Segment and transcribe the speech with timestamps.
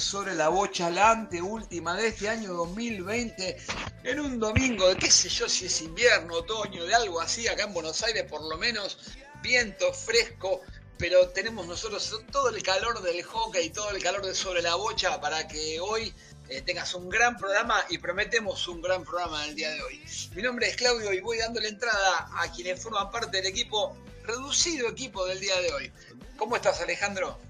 [0.00, 3.56] Sobre la Bocha, la anteúltima de este año 2020,
[4.04, 7.64] en un domingo de qué sé yo si es invierno, otoño, de algo así, acá
[7.64, 8.98] en Buenos Aires por lo menos,
[9.42, 10.60] viento fresco,
[10.98, 15.20] pero tenemos nosotros todo el calor del hockey, todo el calor de Sobre la Bocha
[15.20, 16.14] para que hoy
[16.48, 20.04] eh, tengas un gran programa y prometemos un gran programa el día de hoy.
[20.34, 23.96] Mi nombre es Claudio y voy dando la entrada a quienes forman parte del equipo,
[24.24, 25.92] reducido equipo del día de hoy.
[26.36, 27.45] ¿Cómo estás Alejandro?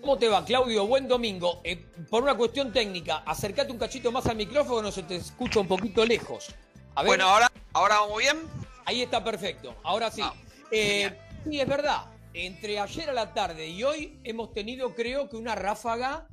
[0.00, 0.86] ¿Cómo te va, Claudio?
[0.86, 1.60] Buen domingo.
[1.64, 5.68] Eh, por una cuestión técnica, acércate un cachito más al micrófono, se te escucha un
[5.68, 6.54] poquito lejos.
[7.04, 8.36] Bueno, ahora, ahora vamos bien.
[8.84, 9.74] Ahí está perfecto.
[9.82, 10.22] Ahora sí.
[10.22, 10.34] Ah,
[10.70, 11.12] eh,
[11.44, 12.06] sí, es verdad.
[12.32, 16.28] Entre ayer a la tarde y hoy hemos tenido, creo que, una ráfaga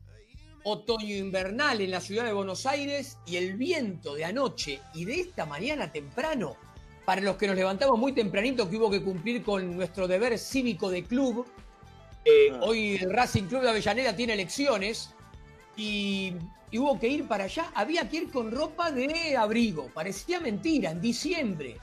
[0.64, 5.46] otoño-invernal en la ciudad de Buenos Aires y el viento de anoche y de esta
[5.46, 6.56] mañana temprano,
[7.06, 10.90] para los que nos levantamos muy tempranito, que hubo que cumplir con nuestro deber cívico
[10.90, 11.46] de club.
[12.26, 12.60] Eh, ah.
[12.62, 15.10] Hoy el Racing Club de Avellaneda tiene elecciones
[15.76, 16.34] y,
[16.74, 17.72] hubo que ir para allá.
[17.76, 21.78] Había que ir con ropa de abrigo, parecía mentira, en diciembre.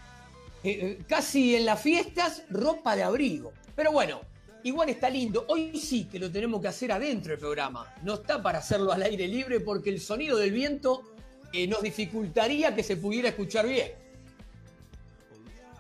[0.62, 3.52] Eh, eh, casi en las fiestas, ropa de abrigo.
[3.74, 4.20] Pero bueno,
[4.62, 5.46] Igual está lindo.
[5.48, 7.94] Hoy sí que lo tenemos que hacer adentro del programa.
[8.02, 11.14] No está para hacerlo al aire libre porque el sonido del viento
[11.52, 13.92] eh, nos dificultaría que se pudiera escuchar bien.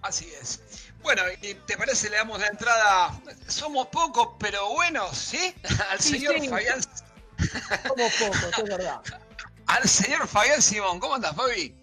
[0.02, 0.89] Así es.
[1.02, 1.22] Bueno,
[1.66, 3.20] ¿te parece le damos la entrada?
[3.46, 5.54] Somos pocos, pero buenos, ¿sí?
[5.90, 6.80] Al señor Fabián.
[6.82, 9.00] Somos pocos, es verdad.
[9.66, 11.00] Al señor Fabián Simón.
[11.00, 11.74] ¿Cómo andas, Fabi?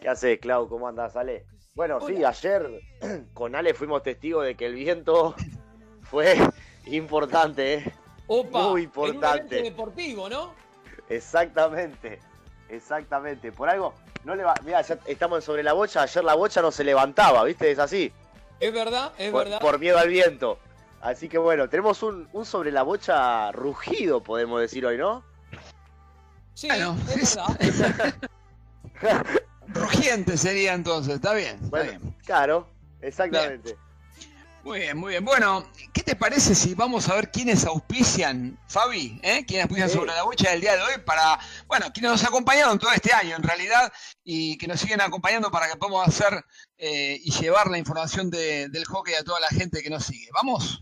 [0.00, 0.68] ¿Qué haces, Clau?
[0.68, 1.46] ¿Cómo andas, Ale?
[1.74, 2.80] Bueno, sí, ayer
[3.34, 5.34] con Ale fuimos testigos de que el viento
[6.02, 6.36] fue
[6.86, 7.94] importante, ¿eh?
[8.26, 9.58] Opa, Muy importante.
[9.58, 10.54] En un deportivo, ¿no?
[11.08, 12.20] Exactamente,
[12.68, 13.50] exactamente.
[13.52, 14.54] Por algo, no le va.
[14.64, 16.02] Mira, ya estamos sobre la bocha.
[16.02, 17.70] Ayer la bocha no se levantaba, ¿viste?
[17.70, 18.12] Es así.
[18.62, 19.60] Es verdad, es verdad.
[19.60, 20.56] Por miedo al viento.
[21.00, 25.24] Así que bueno, tenemos un, sobre la bocha rugido, podemos decir hoy, ¿no?
[26.54, 26.68] Sí,
[27.58, 28.14] es verdad.
[29.66, 31.58] Rugiente sería entonces, está bien.
[31.64, 32.14] Está bien.
[32.24, 32.68] Claro,
[33.00, 33.76] exactamente.
[34.64, 35.24] Muy bien, muy bien.
[35.24, 39.18] Bueno, ¿qué te parece si vamos a ver quiénes auspician, Fabi?
[39.20, 39.44] ¿eh?
[39.44, 41.36] ¿Quiénes auspician sobre la bocha del día de hoy para,
[41.66, 45.68] bueno, quienes nos acompañaron todo este año en realidad y que nos siguen acompañando para
[45.68, 46.44] que podamos hacer
[46.78, 50.28] eh, y llevar la información del hockey a toda la gente que nos sigue?
[50.32, 50.80] ¿Vamos?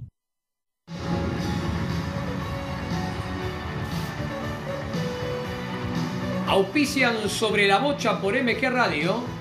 [6.47, 9.40] Auspician sobre la bocha por MG Radio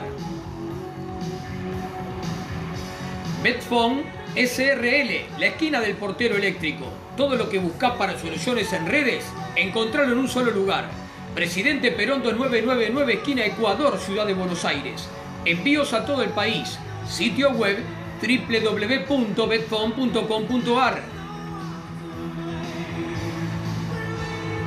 [3.41, 4.03] Betfone
[4.35, 6.87] SRL, la esquina del portero eléctrico.
[7.15, 9.23] Todo lo que buscas para soluciones en redes,
[9.55, 11.02] encontrarlo en un solo lugar
[11.35, 15.09] Presidente Perón 2999, esquina Ecuador, Ciudad de Buenos Aires.
[15.45, 16.77] Envíos a todo el país.
[17.09, 17.79] Sitio web
[18.21, 21.01] www.betfon.com.ar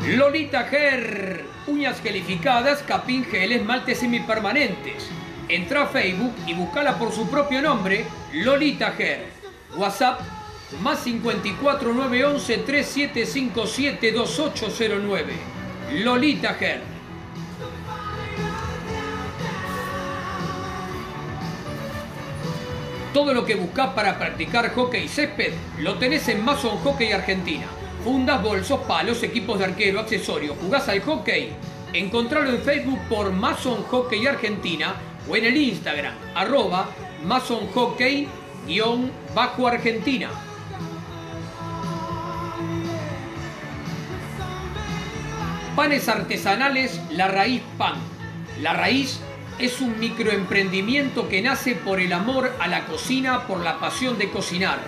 [0.08, 1.44] Lolita Ger.
[1.68, 5.08] Uñas gelificadas, capín gel, esmaltes semipermanentes.
[5.48, 9.26] Entra a Facebook y buscala por su propio nombre, Lolita Ger.
[9.76, 10.20] WhatsApp
[10.82, 15.55] más 54 911 3757 2809.
[15.92, 16.80] Lolita Ger.
[23.12, 27.66] Todo lo que buscas para practicar hockey césped lo tenés en Mason Hockey Argentina.
[28.04, 30.56] Fundas, bolsos, palos, equipos de arquero, accesorios.
[30.60, 31.52] ¿Jugás al hockey?
[31.92, 34.96] Encontralo en Facebook por Mason Hockey Argentina
[35.28, 36.88] o en el Instagram, arroba
[37.24, 40.30] Mason Hockey-Argentina.
[45.76, 47.96] Panes artesanales La Raíz Pan.
[48.62, 49.20] La Raíz
[49.58, 54.30] es un microemprendimiento que nace por el amor a la cocina, por la pasión de
[54.30, 54.78] cocinar.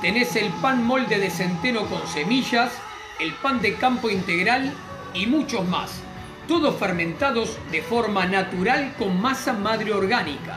[0.00, 2.70] Tenés el pan molde de centeno con semillas,
[3.18, 4.72] el pan de campo integral
[5.12, 6.00] y muchos más.
[6.46, 10.56] Todos fermentados de forma natural con masa madre orgánica.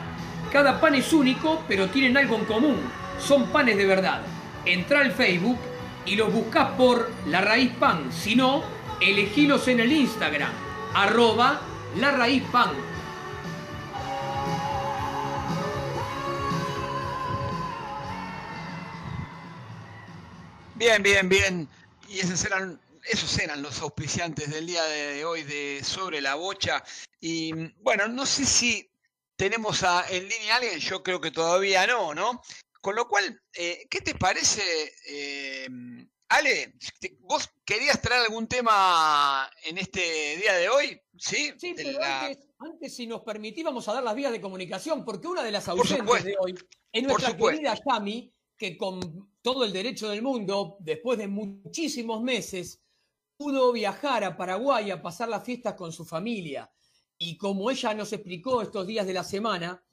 [0.52, 2.78] Cada pan es único, pero tienen algo en común.
[3.18, 4.22] Son panes de verdad.
[4.64, 5.58] Entra al Facebook
[6.06, 8.12] y los buscas por La Raíz Pan.
[8.12, 10.52] Si no, elegilos en el Instagram,
[10.94, 11.62] arroba
[11.98, 12.72] la raíz pan.
[20.76, 21.70] Bien, bien, bien.
[22.10, 26.84] Y esos eran, esos eran los auspiciantes del día de hoy de Sobre la Bocha.
[27.22, 28.90] Y bueno, no sé si
[29.38, 32.42] tenemos a, en línea a alguien, yo creo que todavía no, ¿no?
[32.82, 35.68] Con lo cual, eh, ¿qué te parece, eh,
[36.30, 36.74] Ale?
[37.20, 41.02] ¿Vos querías traer algún tema en este día de hoy?
[41.18, 42.00] Sí, sí pero
[42.58, 46.24] antes, si nos permitíamos a dar las vías de comunicación, porque una de las ausentes
[46.24, 46.56] de hoy
[46.92, 52.82] es nuestra querida Yami, que con todo el derecho del mundo, después de muchísimos meses,
[53.38, 56.72] pudo viajar a Paraguay a pasar las fiestas con su familia.
[57.18, 59.84] Y como ella nos explicó estos días de la semana,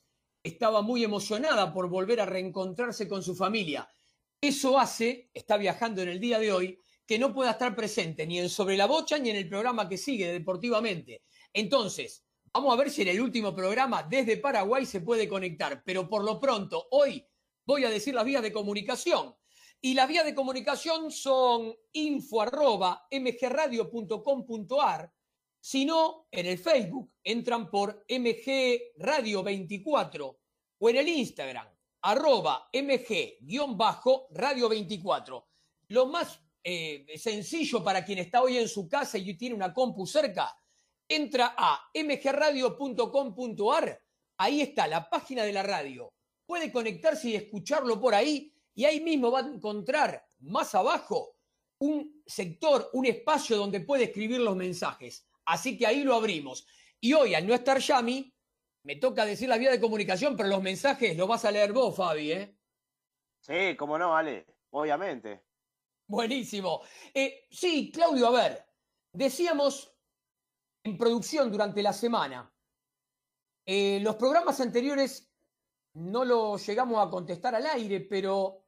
[0.42, 3.88] estaba muy emocionada por volver a reencontrarse con su familia.
[4.42, 8.40] Eso hace, está viajando en el día de hoy, que no pueda estar presente ni
[8.40, 11.22] en Sobre la Bocha ni en el programa que sigue deportivamente.
[11.52, 15.84] Entonces, vamos a ver si en el último programa desde Paraguay se puede conectar.
[15.84, 17.24] Pero por lo pronto, hoy
[17.64, 19.32] voy a decir las vías de comunicación.
[19.80, 25.12] Y las vías de comunicación son info arroba mgradio.com.ar.
[25.60, 30.40] Si no, en el Facebook entran por MG Radio 24
[30.78, 31.71] o en el Instagram
[32.02, 35.48] arroba mg-radio 24.
[35.88, 40.06] Lo más eh, sencillo para quien está hoy en su casa y tiene una compu
[40.06, 40.54] cerca,
[41.08, 44.02] entra a mgradio.com.ar.
[44.38, 46.12] Ahí está la página de la radio.
[46.46, 51.36] Puede conectarse y escucharlo por ahí y ahí mismo va a encontrar más abajo
[51.78, 55.26] un sector, un espacio donde puede escribir los mensajes.
[55.44, 56.66] Así que ahí lo abrimos.
[57.00, 58.31] Y hoy, al no estar Yami,
[58.84, 61.96] me toca decir la vía de comunicación, pero los mensajes los vas a leer vos,
[61.96, 62.56] Fabi, ¿eh?
[63.40, 65.44] Sí, cómo no, Ale, obviamente.
[66.06, 66.82] Buenísimo.
[67.14, 68.64] Eh, sí, Claudio, a ver,
[69.12, 69.96] decíamos
[70.84, 72.52] en producción durante la semana,
[73.64, 75.32] eh, los programas anteriores
[75.94, 78.64] no los llegamos a contestar al aire, pero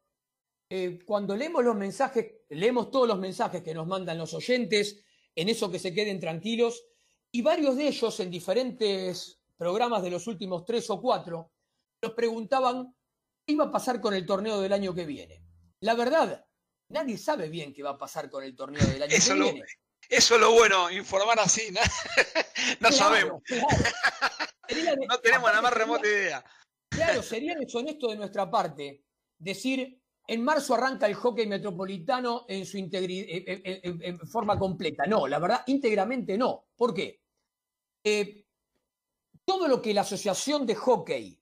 [0.69, 5.49] eh, cuando leemos los mensajes, leemos todos los mensajes que nos mandan los oyentes, en
[5.49, 6.85] eso que se queden tranquilos,
[7.33, 11.53] y varios de ellos en diferentes programas de los últimos tres o cuatro
[12.03, 12.95] nos preguntaban
[13.47, 15.43] qué iba a pasar con el torneo del año que viene.
[15.81, 16.45] La verdad,
[16.89, 19.65] nadie sabe bien qué va a pasar con el torneo del año que viene.
[20.09, 21.73] Eso es lo bueno, informar así,
[22.81, 23.43] no, sabemos.
[25.09, 26.45] no tenemos la más remota idea.
[26.91, 29.05] Claro, sería deshonesto de nuestra parte
[29.39, 35.05] decir en marzo arranca el hockey metropolitano en su integridad, en, forma completa.
[35.07, 36.69] No, la verdad, íntegramente no.
[36.77, 37.21] ¿Por qué?
[38.03, 38.44] Eh,
[39.45, 41.41] todo lo que la asociación de hockey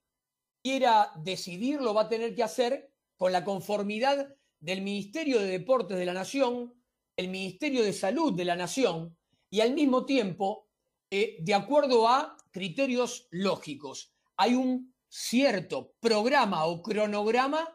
[0.62, 5.98] quiera decidir lo va a tener que hacer con la conformidad del Ministerio de Deportes
[5.98, 6.74] de la Nación,
[7.16, 9.16] el Ministerio de Salud de la Nación
[9.50, 10.68] y al mismo tiempo
[11.10, 14.14] eh, de acuerdo a criterios lógicos.
[14.36, 17.68] Hay un cierto programa o cronograma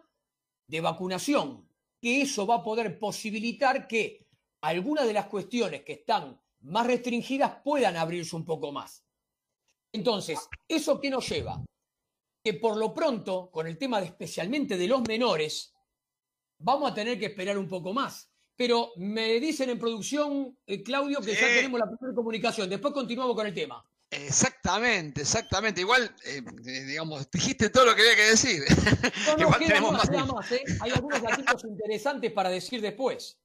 [0.67, 1.69] de vacunación,
[2.01, 4.27] que eso va a poder posibilitar que
[4.61, 9.06] algunas de las cuestiones que están más restringidas puedan abrirse un poco más.
[9.97, 11.59] Entonces, ¿eso qué nos lleva?
[12.43, 15.73] Que por lo pronto, con el tema de especialmente de los menores,
[16.59, 18.29] vamos a tener que esperar un poco más.
[18.55, 22.69] Pero me dicen en producción, eh, Claudio, que ya tenemos la primera comunicación.
[22.69, 23.83] Después continuamos con el tema.
[24.11, 25.81] Exactamente, exactamente.
[25.81, 28.63] Igual, eh, eh, digamos, dijiste todo lo que había que decir.
[29.37, 30.09] Igual tenemos más.
[30.09, 30.63] más ¿eh?
[30.81, 33.37] Hay algunos datos interesantes para decir después.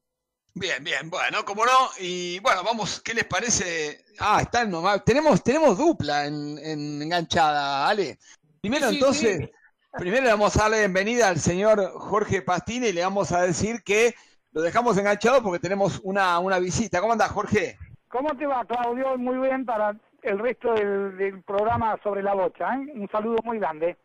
[0.54, 4.04] Bien, bien, bueno, como no, y bueno, vamos, ¿qué les parece?
[4.18, 6.59] Ah, está nomás, tenemos, tenemos dupla en,
[7.02, 8.18] enganchada, Ale.
[8.61, 9.50] Primero entonces,
[9.92, 13.82] primero le vamos a darle bienvenida al señor Jorge Pastini y le vamos a decir
[13.82, 14.14] que
[14.52, 17.00] lo dejamos enganchado porque tenemos una, una visita.
[17.00, 17.78] ¿Cómo anda, Jorge?
[18.09, 19.16] ¿Cómo te va, Claudio?
[19.16, 22.75] Muy bien para el resto del, programa sobre la bocha.
[22.75, 22.92] ¿eh?
[22.94, 23.97] Un saludo muy grande.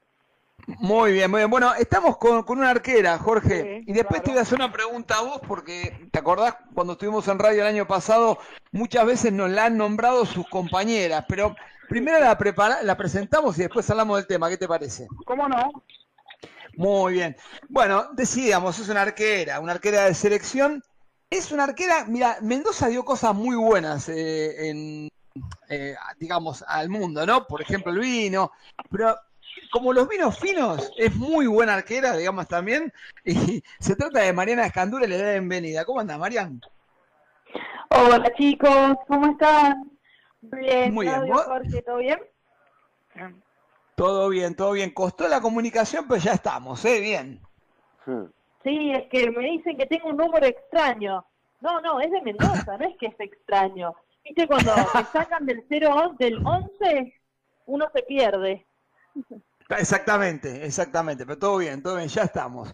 [0.67, 1.49] Muy bien, muy bien.
[1.49, 3.83] Bueno, estamos con, una arquera, Jorge.
[3.87, 7.25] y después te voy a hacer una pregunta a vos, porque te acordás cuando estuvimos
[7.29, 8.37] en radio el año pasado,
[8.73, 11.55] muchas veces nos la han nombrado sus compañeras, pero
[11.87, 14.49] primero la, prepara, la presentamos y después hablamos del tema.
[14.49, 15.07] ¿Qué te parece?
[15.25, 15.71] ¿Cómo no?
[16.75, 17.37] Muy bien.
[17.69, 20.83] Bueno, decíamos, es una arquera, una arquera de selección.
[21.29, 25.09] Es una arquera, mira, Mendoza dio cosas muy buenas eh, en,
[25.69, 27.47] eh, digamos, al mundo, ¿no?
[27.47, 28.51] Por ejemplo, el vino,
[28.89, 29.15] pero
[29.71, 32.93] como los vinos finos, es muy buena arquera, digamos, también,
[33.25, 35.85] y se trata de Mariana Escandura y le da bienvenida.
[35.85, 36.61] ¿Cómo anda, Marian?
[37.89, 39.91] Hola, chicos, ¿cómo están?
[40.41, 41.21] Bien, muy bien.
[41.85, 42.19] ¿todo bien?
[43.95, 44.91] Todo bien, todo bien.
[44.91, 46.99] Costó la comunicación, pero ya estamos, ¿eh?
[47.01, 47.41] Bien.
[48.63, 51.25] Sí, es que me dicen que tengo un número extraño.
[51.61, 53.95] No, no, es de Mendoza, no es que es extraño.
[54.23, 57.13] ¿Viste cuando te sacan del 0 del 11,
[57.65, 58.65] uno se pierde?
[59.69, 62.71] Exactamente, exactamente, pero todo bien, todo bien, ya estamos.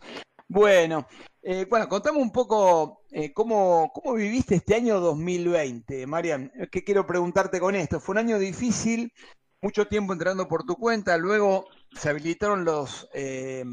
[0.47, 1.07] Bueno,
[1.41, 6.51] eh, bueno, contame un poco eh, cómo, cómo viviste este año 2020, Marian.
[6.71, 7.99] ¿Qué quiero preguntarte con esto?
[7.99, 9.11] Fue un año difícil
[9.61, 13.63] mucho tiempo entrenando por tu cuenta, luego se habilitaron los, eh,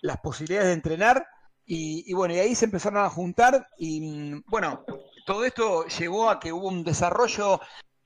[0.00, 1.26] las posibilidades de entrenar
[1.66, 4.84] y, bueno, y ahí se empezaron a juntar y bueno,
[5.26, 7.60] todo esto llevó a que hubo un desarrollo,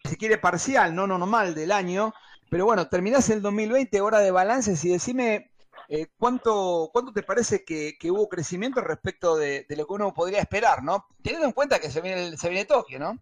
[0.05, 2.13] si quiere, parcial, no normal del año,
[2.51, 5.51] pero bueno, terminás el 2020, hora de balances y decime
[5.91, 10.83] eh, ¿cuánto, ¿cuánto te parece que, hubo crecimiento respecto de, lo que uno podría esperar,
[10.83, 11.07] ¿no?
[11.23, 13.19] Teniendo en cuenta que se viene, se viene Tokio, ¿no?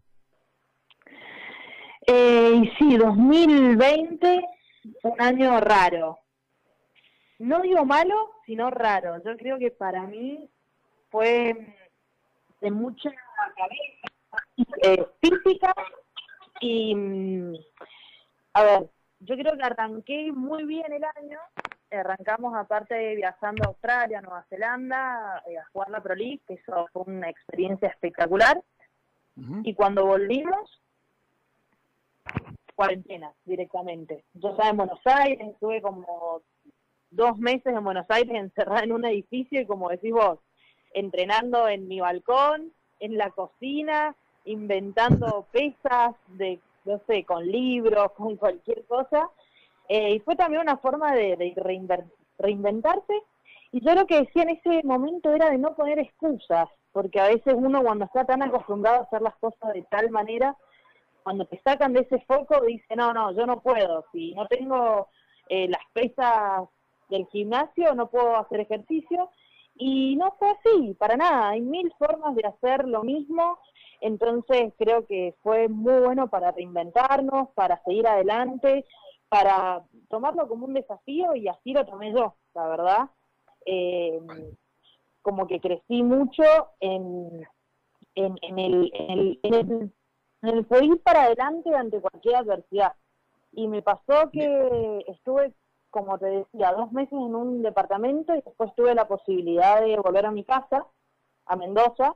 [2.08, 4.40] Eh, sí, 2020,
[5.04, 6.18] un año raro.
[7.38, 9.22] No digo malo, sino raro.
[9.24, 10.50] Yo creo que para mí
[11.10, 11.76] fue
[12.60, 13.10] de mucha
[13.56, 15.72] cabeza eh, física
[16.60, 17.54] y, mm,
[18.54, 18.90] a ver,
[19.26, 21.38] yo creo que arranqué muy bien el año.
[21.90, 26.88] Arrancamos aparte viajando a Australia, Nueva Zelanda, eh, a jugar la Pro League, que eso
[26.92, 28.62] fue una experiencia espectacular.
[29.64, 30.80] Y cuando volvimos,
[32.74, 34.24] cuarentena directamente.
[34.32, 36.40] Yo estaba en Buenos Aires, estuve como
[37.10, 40.38] dos meses en Buenos Aires encerrada en un edificio y como decís vos,
[40.94, 44.16] entrenando en mi balcón, en la cocina,
[44.46, 49.30] inventando pesas de no sé, con libros, con cualquier cosa.
[49.88, 51.54] Eh, y fue también una forma de,
[52.38, 53.22] reinventarse.
[53.72, 57.28] Y yo lo que decía en ese momento era de no poner excusas, porque a
[57.28, 60.56] veces uno cuando está tan acostumbrado a hacer las cosas de tal manera,
[61.22, 65.08] cuando te sacan de ese foco dice, no, no, yo no puedo, si no tengo
[65.48, 66.68] eh, las pesas
[67.08, 69.30] del gimnasio, no puedo hacer ejercicio.
[69.78, 73.58] Y no fue así, para nada, hay mil formas de hacer lo mismo
[74.00, 78.84] entonces creo que fue muy bueno para reinventarnos, para seguir adelante,
[79.28, 83.10] para tomarlo como un desafío y así lo tomé yo, la verdad.
[83.64, 84.20] Eh,
[85.22, 86.44] como que crecí mucho
[86.78, 87.44] en,
[88.14, 89.92] en, en, el, en, el, en, el,
[90.42, 92.92] en el poder para adelante ante cualquier adversidad.
[93.50, 95.52] Y me pasó que estuve,
[95.90, 100.26] como te decía, dos meses en un departamento y después tuve la posibilidad de volver
[100.26, 100.86] a mi casa,
[101.46, 102.14] a Mendoza,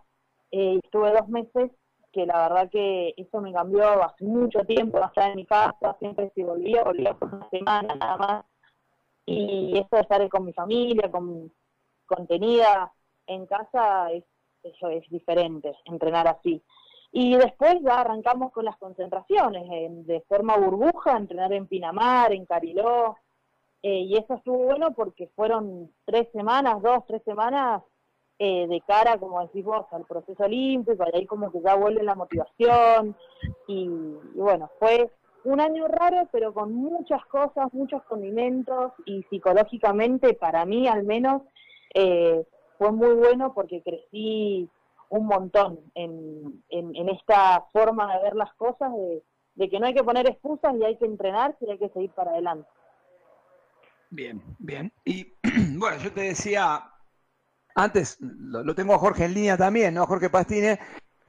[0.51, 1.71] eh, estuve dos meses
[2.13, 6.33] que la verdad que eso me cambió hace mucho tiempo, estar en mi casa, siempre
[6.35, 8.45] si volvía, volvía por una semana nada más.
[9.27, 11.53] Y eso de estar con mi familia, con
[12.07, 12.93] contenida
[13.27, 14.25] en casa, es,
[14.65, 16.61] eso es diferente, entrenar así.
[17.13, 19.65] Y después ya arrancamos con las concentraciones,
[20.07, 23.17] de forma burbuja, entrenar en Pinamar, en Cariló,
[23.83, 27.83] eh, y eso estuvo bueno porque fueron tres semanas, dos, tres semanas
[28.43, 32.03] eh, de cara, como decís vos, al proceso olímpico, y ahí como que ya vuelve
[32.03, 33.15] la motivación,
[33.67, 33.87] y,
[34.35, 35.13] bueno, fue
[35.45, 41.43] un año raro, pero con muchas cosas, muchos condimentos, y psicológicamente, para mí al menos,
[41.93, 42.43] eh,
[42.79, 44.71] fue muy bueno porque crecí
[45.11, 49.23] un montón en, en, esta forma de ver las cosas, de,
[49.57, 52.11] de que no hay que poner excusas y hay que entrenarse y hay que seguir
[52.13, 52.67] para adelante.
[54.09, 54.91] Bien, bien.
[55.05, 55.35] Y
[55.79, 56.91] bueno, yo te decía
[57.75, 60.07] antes lo, tengo a Jorge en línea también, ¿no?
[60.07, 60.79] Jorge Pastine.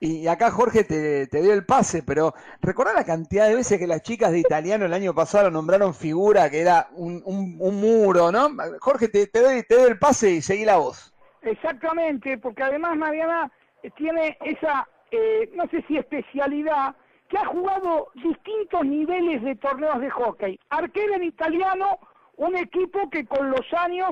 [0.04, 4.02] Y acá Jorge te, dio el pase, pero recordá la cantidad de veces que las
[4.02, 7.22] chicas de italiano el año pasado nombraron figura, que era un,
[7.58, 8.50] muro, ¿no?
[8.80, 11.14] Jorge, te, doy, te doy el pase y seguí la voz.
[11.44, 13.52] Exactamente, porque además Mariana
[13.96, 16.96] tiene esa, eh, no sé si especialidad,
[17.30, 20.60] que ha jugado distintos niveles de torneos de hockey.
[20.70, 22.00] Arquera en italiano,
[22.38, 24.12] un equipo que con los años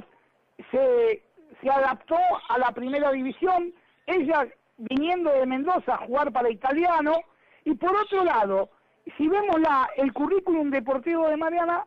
[0.71, 1.23] se
[1.61, 2.17] se adaptó
[2.49, 3.73] a la primera división,
[4.05, 4.47] ella
[4.77, 7.19] viniendo de Mendoza a jugar para italiano,
[7.65, 8.69] y por otro lado,
[9.17, 11.85] si vemos la, el currículum deportivo de Mariana,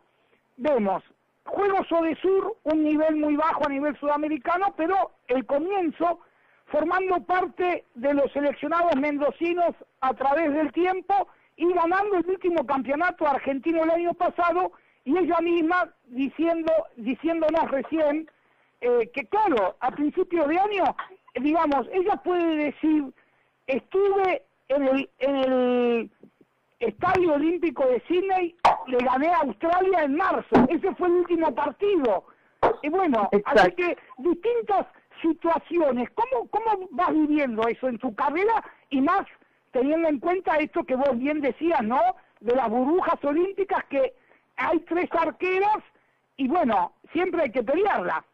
[0.57, 1.03] vemos
[1.45, 1.87] Juegos
[2.21, 6.19] Sur, un nivel muy bajo a nivel sudamericano, pero el comienzo
[6.67, 11.27] formando parte de los seleccionados mendocinos a través del tiempo
[11.57, 14.71] y ganando el último campeonato argentino el año pasado
[15.05, 18.29] y ella misma diciendo diciéndonos recién
[18.83, 20.83] eh, que claro, a principios de año,
[21.35, 23.13] digamos, ella puede decir,
[23.65, 26.11] estuve en el, en el
[26.79, 28.55] Estadio Olímpico de Sydney,
[28.87, 32.25] le gané a Australia en marzo, ese fue el último partido.
[32.81, 34.85] Y bueno, así que distintas
[35.21, 39.25] situaciones, ¿cómo, ¿cómo vas viviendo eso en tu carrera y más
[39.71, 42.01] teniendo en cuenta esto que vos bien decías, ¿no?
[42.41, 44.13] De las burbujas olímpicas que
[44.57, 45.77] hay tres arqueras
[46.35, 48.25] y bueno, siempre hay que pelearla.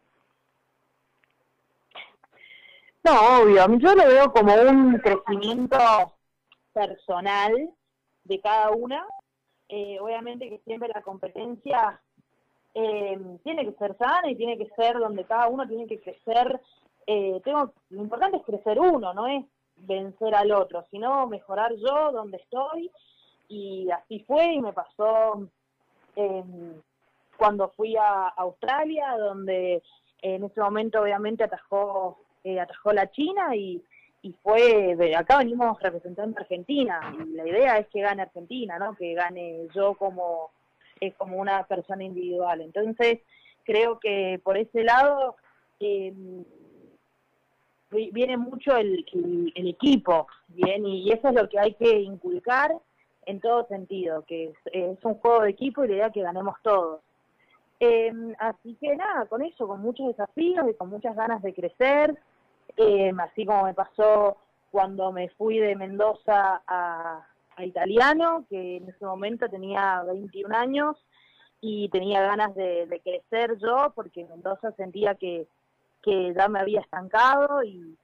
[3.03, 3.65] No, obvio.
[3.77, 5.77] Yo lo veo como un crecimiento
[6.73, 7.69] personal
[8.23, 9.05] de cada una.
[9.69, 12.01] Eh, obviamente que siempre la competencia
[12.73, 16.59] eh, tiene que ser sana y tiene que ser donde cada uno tiene que crecer.
[17.07, 19.45] Eh, tengo, lo importante es crecer uno, no es
[19.77, 22.91] vencer al otro, sino mejorar yo donde estoy.
[23.47, 25.47] Y así fue y me pasó
[26.15, 26.81] em,
[27.37, 29.81] cuando fui a Australia, donde
[30.21, 33.83] en ese momento obviamente atajó, eh, atajó la China y,
[34.21, 38.95] y fue, acá venimos representando a Argentina y la idea es que gane Argentina, ¿no?
[38.95, 40.51] Que gane yo como,
[41.17, 42.61] como una persona individual.
[42.61, 43.19] Entonces,
[43.63, 45.35] creo que por ese lado
[45.79, 46.13] eh,
[47.91, 49.05] viene mucho el,
[49.55, 52.75] el, equipo, bien, y eso es lo que hay que inculcar
[53.25, 56.55] en todo sentido, que es, un juego de equipo y la idea es que ganemos
[56.61, 57.01] todos.
[57.79, 62.17] Eh, así que nada, con eso, con muchos desafíos y con muchas ganas de crecer,
[62.77, 64.37] eh, así como me pasó
[64.71, 70.97] cuando me fui de Mendoza a, a Italiano, que en ese momento tenía 21 años
[71.61, 75.47] y tenía ganas de, de crecer yo, porque en Mendoza sentía que
[76.01, 77.97] que ya me había estancado y,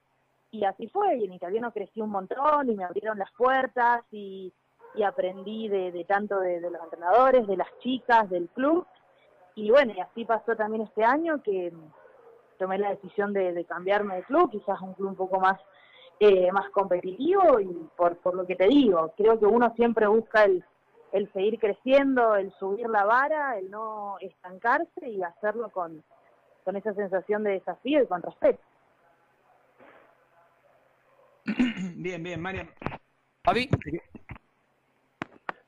[0.50, 4.52] y así fue, y en italiano crecí un montón y me abrieron las puertas y,
[4.94, 8.86] y aprendí de, de tanto de, los entrenadores, de las chicas, del club,
[9.54, 11.72] y bueno, y así pasó también este año que
[12.56, 15.60] tomé la decisión de, cambiarme de club, quizás un club un poco más
[16.18, 20.44] eh, más competitivo y por, por lo que te digo, creo que uno siempre busca
[20.44, 20.64] el,
[21.12, 26.02] el seguir creciendo, el subir la vara, el no estancarse y hacerlo con,
[26.64, 28.60] con esa sensación de desafío y con respeto.
[31.96, 32.68] Bien, bien, Marian.
[33.44, 33.70] Fabi.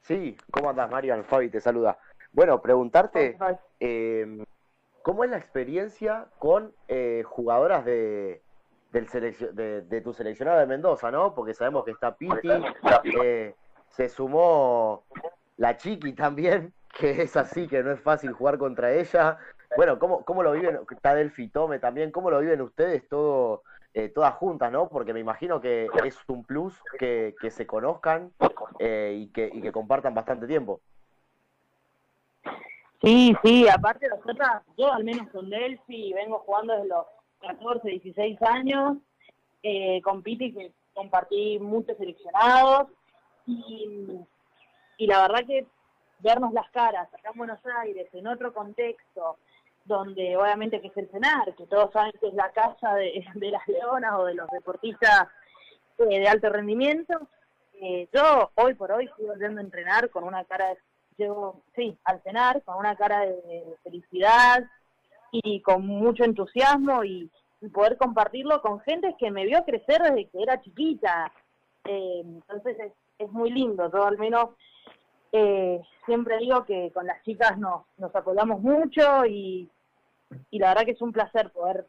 [0.00, 1.24] Sí, ¿cómo andas, Marian?
[1.24, 1.98] Fabi te saluda.
[2.32, 3.38] Bueno, preguntarte,
[3.80, 4.44] eh,
[5.08, 8.42] ¿cómo es la experiencia con eh, jugadoras de,
[8.92, 9.06] del
[9.88, 11.34] de, tu seleccionado de Mendoza, ¿no?
[11.34, 12.50] Porque sabemos que está Piti,
[13.24, 13.54] eh,
[13.88, 15.04] se sumó
[15.56, 19.38] la Chiqui también, que es así, que no es fácil jugar contra ella.
[19.78, 20.78] Bueno, ¿cómo, cómo lo viven?
[20.90, 23.62] Está Delphi Tome también, ¿cómo lo viven ustedes todo,
[23.94, 24.90] eh, todas juntas, no?
[24.90, 28.30] Porque me imagino que es un plus que, que se conozcan
[28.78, 30.82] y, que, y que compartan bastante tiempo.
[33.02, 37.06] Sí, sí, aparte nosotras, yo al menos con Delphi vengo jugando desde los
[37.40, 38.96] 14, 16 años,
[39.62, 42.88] eh, con Piti que compartí muchos seleccionados
[43.46, 44.18] y,
[44.98, 45.66] la verdad que
[46.18, 49.36] vernos las caras acá en Buenos Aires, en otro contexto,
[49.84, 53.66] donde obviamente que es el cenar, que todos saben que es la casa de, las
[53.68, 55.28] leonas o de los deportistas
[55.98, 57.28] eh, de alto rendimiento.
[57.80, 60.78] Eh, yo hoy por hoy estoy volviendo a entrenar con una cara de,
[61.18, 64.64] llevo, sí, al cenar, con una cara de, felicidad
[65.30, 67.30] y con mucho entusiasmo y,
[67.72, 71.32] poder compartirlo con gente que me vio crecer desde que era chiquita.
[71.86, 72.76] Eh, entonces
[73.18, 74.50] es, muy lindo, yo al menos
[76.06, 79.68] siempre digo que con las chicas nos, nos apoyamos mucho y,
[80.50, 81.84] y la verdad que es un placer poder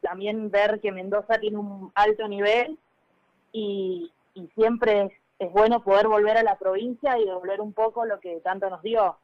[0.00, 2.78] también ver que Mendoza tiene un alto nivel
[3.52, 4.10] y,
[4.54, 5.12] siempre es,
[5.48, 9.16] bueno poder volver a la provincia y devolver un poco lo que tanto nos dio.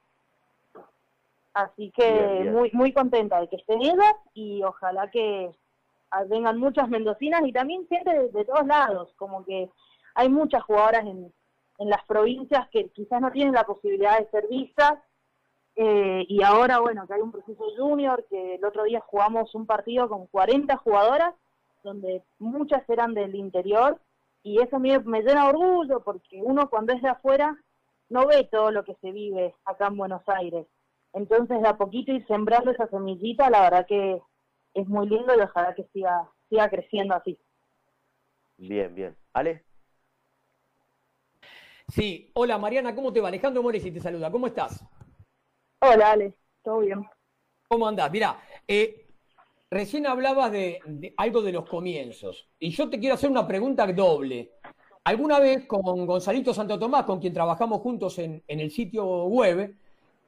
[1.52, 5.50] Así que muy muy contenta de que estén ellas y ojalá que
[6.28, 9.70] vengan muchas mendocinas y también gente de, todos lados, como que
[10.14, 11.32] hay muchas jugadoras en,
[11.78, 14.98] en las provincias que quizás no tienen la posibilidad de ser vistas
[15.76, 19.66] eh, y ahora, bueno, que hay un proceso junior, que el otro día jugamos un
[19.66, 21.34] partido con 40 jugadoras,
[21.84, 24.00] donde muchas eran del interior,
[24.46, 27.58] y eso me, me llena de orgullo, porque uno cuando es de afuera
[28.08, 30.68] no ve todo lo que se vive acá en Buenos Aires.
[31.12, 34.22] Entonces, de a poquito ir sembrando esa semillita, la verdad que
[34.74, 37.36] es muy lindo y ojalá que siga, siga creciendo así.
[38.56, 39.16] Bien, bien.
[39.32, 39.64] ¿Ale?
[41.88, 43.28] Sí, hola Mariana, ¿cómo te va?
[43.28, 44.84] Alejandro Moresi te saluda, ¿cómo estás?
[45.80, 47.04] Hola, Ale, todo bien.
[47.66, 48.12] ¿Cómo andás?
[48.12, 49.05] Mirá, eh,
[49.70, 50.80] recién hablabas de,
[51.16, 54.52] algo de los comienzos y yo te quiero hacer una pregunta doble.
[55.04, 59.74] Alguna vez con Gonzalito Santo Tomás, con quien trabajamos juntos en, el sitio web,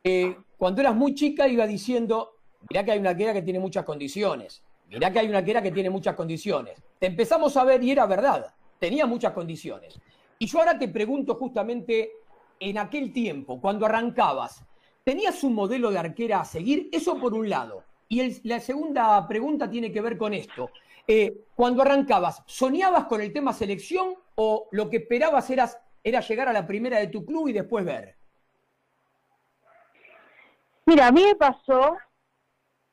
[0.04, 2.36] eh, cuando eras muy chica iba diciendo,
[2.70, 5.72] mirá que hay una arquera que tiene muchas condiciones, mirá que hay una arquera que
[5.72, 6.80] tiene muchas condiciones.
[6.98, 9.98] Te empezamos a ver y era verdad, tenía muchas condiciones.
[10.38, 12.12] Y yo ahora te pregunto justamente
[12.60, 14.62] en aquel tiempo, cuando arrancabas,
[15.08, 16.90] ¿Tenías un modelo de arquera a seguir?
[16.92, 17.82] Eso por un lado.
[18.08, 20.70] Y la segunda pregunta tiene que ver con esto.
[21.06, 25.68] Eh, cuando arrancabas, ¿soñabas con el tema selección o lo que esperabas era,
[26.02, 28.16] era llegar a la primera de tu club y después ver?
[30.86, 31.98] Mira, a mí me pasó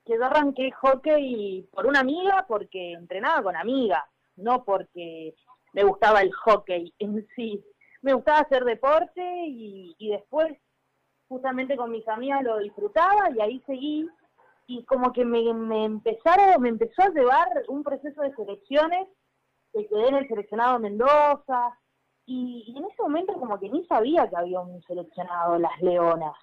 [0.05, 4.03] que yo arranqué hockey por una amiga porque entrenaba con amigas,
[4.35, 5.33] no porque
[5.73, 7.63] me gustaba el hockey en sí.
[8.01, 10.57] Me gustaba hacer deporte y después
[11.27, 14.07] justamente con mis amigas lo disfrutaba y ahí seguí
[14.67, 19.07] y como que me, me empezaron, me empezó a llevar un proceso de selecciones,
[19.73, 21.77] que quedé en el seleccionado Mendoza,
[22.25, 26.35] y, en ese momento como que ni sabía que había un seleccionado Las Leonas.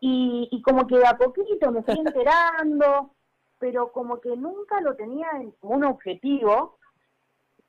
[0.00, 3.14] Y, como que de a poquito me fui enterando,
[3.58, 6.78] pero como que nunca lo tenía como un objetivo.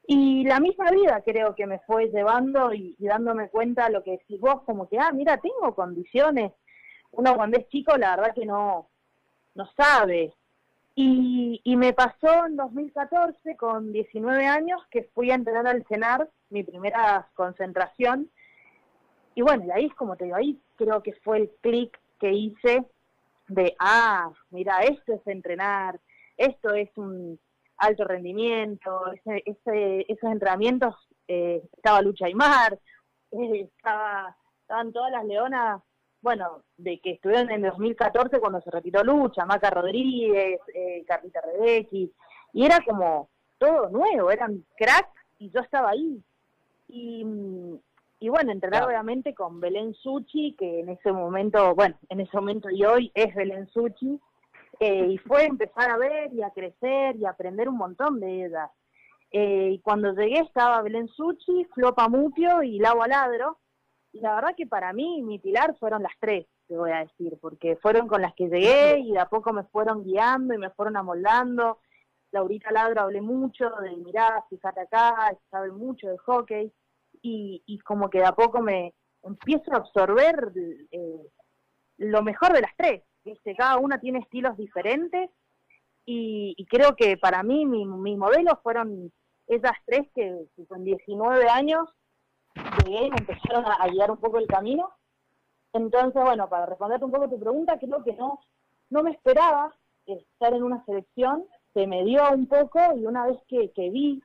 [0.05, 4.39] Y la misma vida creo que me fue llevando y, dándome cuenta lo que decís
[4.39, 6.53] vos, como que, ah, mira, tengo condiciones.
[7.11, 8.89] Uno cuando es chico, la verdad que no,
[9.59, 10.33] no sabe.
[10.95, 16.29] Y, y me pasó en 2014, con 19 años, que fui a entrenar al CENAR,
[16.49, 18.29] mi primera concentración.
[19.35, 22.31] Y bueno, y ahí es como te digo, ahí creo que fue el clic que
[22.31, 22.85] hice
[23.47, 25.99] de, ah, mira, esto es entrenar,
[26.37, 27.39] esto es un
[27.77, 30.95] alto rendimiento, ese, ese, esos entrenamientos,
[31.27, 32.79] eh, estaba Lucha y Mar,
[33.31, 35.81] eh, estaba, estaban todas las leonas,
[36.21, 42.11] bueno, de que estuvieron en 2014 cuando se retiró Lucha, Maca Rodríguez, eh, Carlita Rebecki,
[42.53, 46.21] y era como todo nuevo, eran cracks y yo estaba ahí.
[46.87, 47.25] Y,
[48.19, 52.69] y bueno, entrenar obviamente con Belén Suchi, que en ese momento, bueno, en ese momento
[52.69, 54.19] y hoy es Belén Suchi,
[54.79, 58.45] eh, y fue empezar a ver y a crecer y a aprender un montón de
[58.45, 58.69] ellas.
[59.31, 63.57] Eh, y cuando llegué estaba Belén Suchi, Flopa Mupio y Lau Aladro,
[64.11, 67.37] y la verdad que para mí mi pilar fueron las tres, te voy a decir,
[67.41, 70.71] porque fueron con las que llegué y de a poco me fueron guiando y me
[70.71, 71.79] fueron amoldando.
[72.31, 76.71] Laurita Ladro hablé mucho de, mirá, fíjate acá, sabe mucho de hockey
[77.21, 78.93] y, y como que de a poco me
[79.23, 80.51] empiezo a absorber
[80.91, 81.27] eh,
[81.97, 83.03] lo mejor de las tres.
[83.23, 83.55] ¿viste?
[83.55, 85.29] Cada una tiene estilos diferentes
[86.05, 89.11] y, creo que para mí mi, mi modelo fueron
[89.47, 91.87] esas tres que, con 19 años
[92.85, 94.91] llegué me empezaron a, guiar un poco el camino.
[95.73, 98.39] Entonces, bueno, para responderte un poco tu pregunta, creo que no,
[98.89, 99.73] no me esperaba
[100.05, 104.23] estar en una selección, se me dio un poco y una vez que, que vi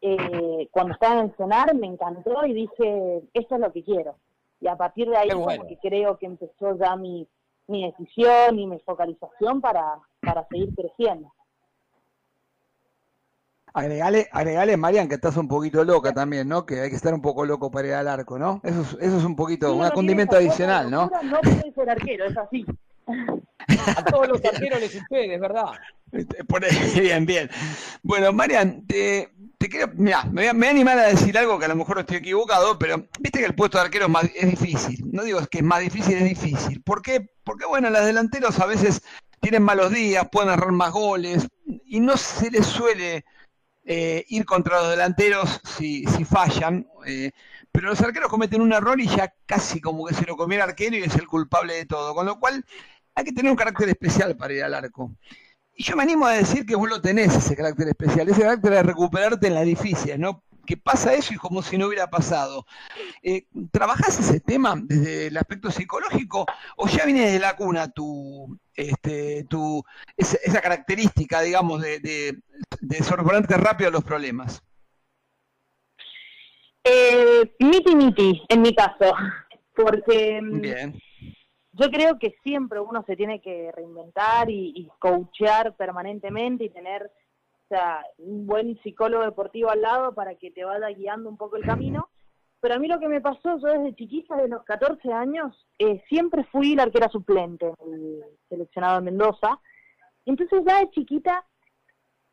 [0.00, 4.16] eh, cuando estaba en el cenar me encantó y dije, esto es lo que quiero.
[4.60, 7.28] Y a partir de ahí como que creo que empezó ya mi,
[7.66, 11.32] mi decisión y mi focalización para, para seguir creciendo.
[13.76, 16.64] Agregale, agregale, Marian, que estás un poquito loca también, ¿no?
[16.64, 18.58] Que hay que estar un poco loco para ir al arco, ¿no?
[18.64, 21.10] Eso es, eso es un poquito, un condimento adicional, ¿no?
[21.22, 22.64] No puede ser arquero, es así.
[23.94, 25.66] A todos los arqueros les sucede, ¿verdad?
[26.10, 26.38] Este,
[27.02, 27.50] bien, bien.
[28.02, 31.66] Bueno, Marian, te, te quiero, mira, me voy, a, me animar a decir algo que
[31.66, 35.04] a lo mejor estoy equivocado, pero viste que el puesto de arquero es, difícil.
[35.12, 36.80] No digo que es más difícil, es difícil.
[36.80, 37.28] ¿Por qué?
[37.44, 39.02] Porque, bueno, los delanteros a veces
[39.40, 41.46] tienen malos días, pueden errar más goles
[41.84, 43.26] y no se les suele
[43.86, 46.86] eh, ir contra los delanteros si, si fallan.
[47.06, 47.30] Eh,
[47.70, 50.70] pero los arqueros cometen un error y ya casi como que se lo comiera el
[50.70, 52.14] arquero y es el culpable de todo.
[52.14, 52.64] Con lo cual
[53.14, 55.12] hay que tener un carácter especial para ir al arco.
[55.74, 58.72] Y yo me animo a decir que vos lo tenés, ese carácter especial, ese carácter
[58.72, 60.42] de recuperarte en la difícil, ¿no?
[60.66, 62.66] Que pasa eso y como si no hubiera pasado.
[63.22, 68.58] Eh, ¿Trabajás ese tema desde el aspecto psicológico o ya viene de la cuna tu,
[68.74, 69.82] este, tu,
[70.16, 72.38] esa, característica, digamos, de, de,
[72.80, 74.62] de sorprenderte rápido a los problemas?
[76.84, 79.12] Eh, miti miti, en mi caso,
[79.74, 81.00] porque mm, Bien
[81.78, 87.10] yo creo que siempre uno se tiene que reinventar y, y coachear permanentemente y tener
[87.68, 91.64] sea, un buen psicólogo deportivo al lado para que te vaya guiando un poco el
[91.64, 92.08] camino.
[92.60, 96.02] Pero a mí lo que me pasó, yo desde chiquita, de los 14 años, eh,
[96.08, 99.60] siempre fui la arquera suplente, el seleccionado en Mendoza.
[100.24, 101.44] Entonces ya de chiquita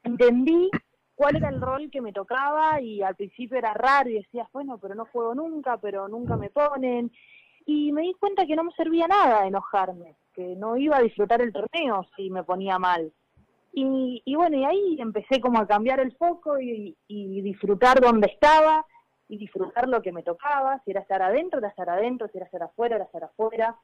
[0.04, 0.70] entendí
[1.16, 4.78] cuál era el rol que me tocaba y al principio era raro y decías, bueno,
[4.78, 7.12] pero no juego nunca, pero nunca me ponen
[7.66, 11.42] y me di cuenta que no me servía nada enojarme, que no iba a disfrutar
[11.42, 13.14] el torneo si me ponía mal.
[13.76, 18.86] Y, y bueno, y ahí empecé como a cambiar el foco y, disfrutar donde estaba
[19.28, 22.46] y disfrutar lo que me tocaba, si era estar adentro, era estar adentro, si era
[22.46, 23.76] estar afuera, era estar afuera,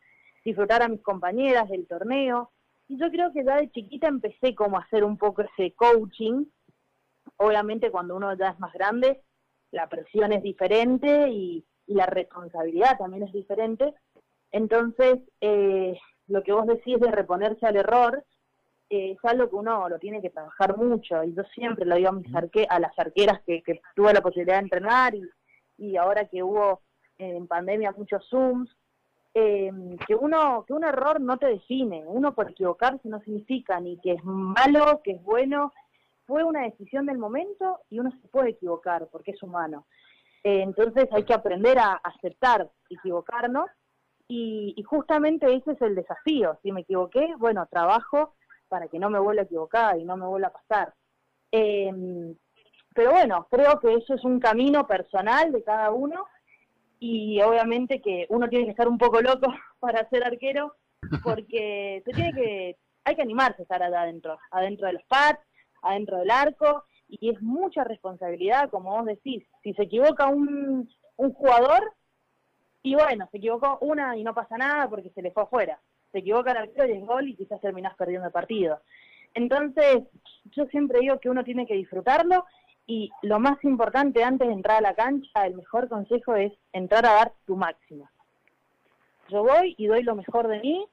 [0.45, 2.51] disfrutar a mis compañeras del torneo.
[2.87, 6.45] Y yo creo que ya de chiquita empecé como a hacer un poco ese coaching.
[7.37, 9.21] Obviamente cuando uno ya es más grande,
[9.71, 13.95] la presión es diferente y, y la responsabilidad también es diferente.
[14.51, 15.97] Entonces, eh,
[16.27, 18.23] lo que vos decís de reponerse al error
[18.89, 21.23] eh, es algo que uno lo tiene que trabajar mucho.
[21.23, 23.63] Y yo siempre lo digo a, mis arque a las arqueras que,
[23.95, 25.29] tuve la posibilidad de entrenar y,
[25.77, 26.81] y ahora que hubo
[27.17, 28.69] en pandemia muchos Zooms,
[29.33, 29.71] eh,
[30.07, 32.03] que uno que un error no te define.
[32.05, 35.71] Uno por equivocarse no significa ni que es malo, que es bueno.
[36.25, 39.85] Fue una decisión del momento y uno se puede equivocar porque es humano.
[40.43, 43.69] Eh, entonces hay que aprender a aceptar, equivocarnos
[44.27, 46.57] y, justamente ese es el desafío.
[46.61, 48.35] Si me equivoqué, bueno, trabajo
[48.69, 50.93] para que no me vuelva a equivocar y no me vuelva a pasar.
[51.51, 52.35] Em,
[52.93, 56.25] pero bueno, creo que eso es un camino personal de cada uno
[56.99, 59.47] y obviamente que uno tiene que estar un poco loco
[59.79, 60.75] para ser arquero,
[61.23, 65.39] porque se tiene que, hay que animarse a estar adentro, adentro de los pads,
[65.81, 69.43] adentro del arco, y es mucha responsabilidad, como vos decís.
[69.63, 71.93] Si se equivoca un, un jugador,
[72.83, 75.79] y bueno, se equivocó una y no pasa nada porque se le fue afuera.
[76.11, 78.81] Se equivoca el arquero y es gol y quizás terminás perdiendo el partido.
[79.33, 80.03] Entonces,
[80.51, 82.45] yo siempre digo que uno tiene que disfrutarlo
[82.87, 87.05] y lo más importante antes de entrar a la cancha, el mejor consejo es entrar
[87.05, 88.09] a dar tu máximo.
[89.29, 90.87] Yo voy y doy lo mejor de mí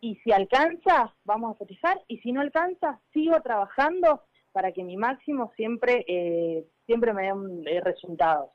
[0.00, 4.96] y si alcanza, vamos a festejar y si no alcanza, sigo trabajando para que mi
[4.96, 8.50] máximo siempre, eh, siempre me dé eh, resultados.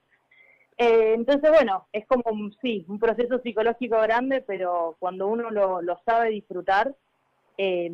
[0.77, 2.23] Eh, entonces, bueno, es como,
[2.61, 6.93] sí, un proceso psicológico grande, pero cuando uno lo, sabe disfrutar,
[7.57, 7.91] eh,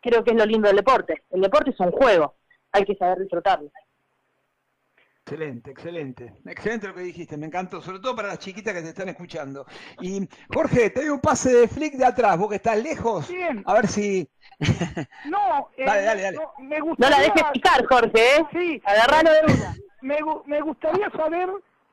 [0.00, 1.22] creo que es lo lindo del deporte.
[1.30, 2.34] El deporte es un juego,
[2.70, 3.70] hay que saber disfrutarlo.
[5.24, 6.34] Excelente, excelente.
[6.44, 9.64] Excelente lo que dijiste, me encantó, sobre todo para las chiquitas que te están escuchando.
[10.00, 13.28] Y Jorge, te doy un pase de flick de atrás, vos que estás lejos.
[13.28, 13.62] Bien.
[13.66, 14.28] A ver si.
[15.24, 16.36] No, eh, Dale, dale, dale.
[16.38, 18.44] no, me No gustaría, la dejes picar, Jorge, ¿eh?
[18.52, 19.76] Sí, Agarralo de una.
[20.00, 21.48] me, me gustaría saber,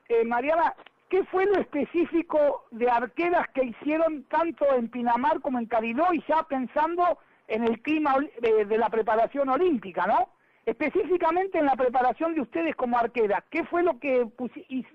[0.10, 0.74] eh, Mariana,
[1.10, 6.24] ¿qué fue lo específico de arqueras que hicieron tanto en Pinamar como en Cariló y
[6.28, 10.30] ya pensando en el clima de, de la preparación olímpica, ¿no?
[10.70, 14.28] Específicamente en la preparación de ustedes como arqueras, ¿qué fue lo que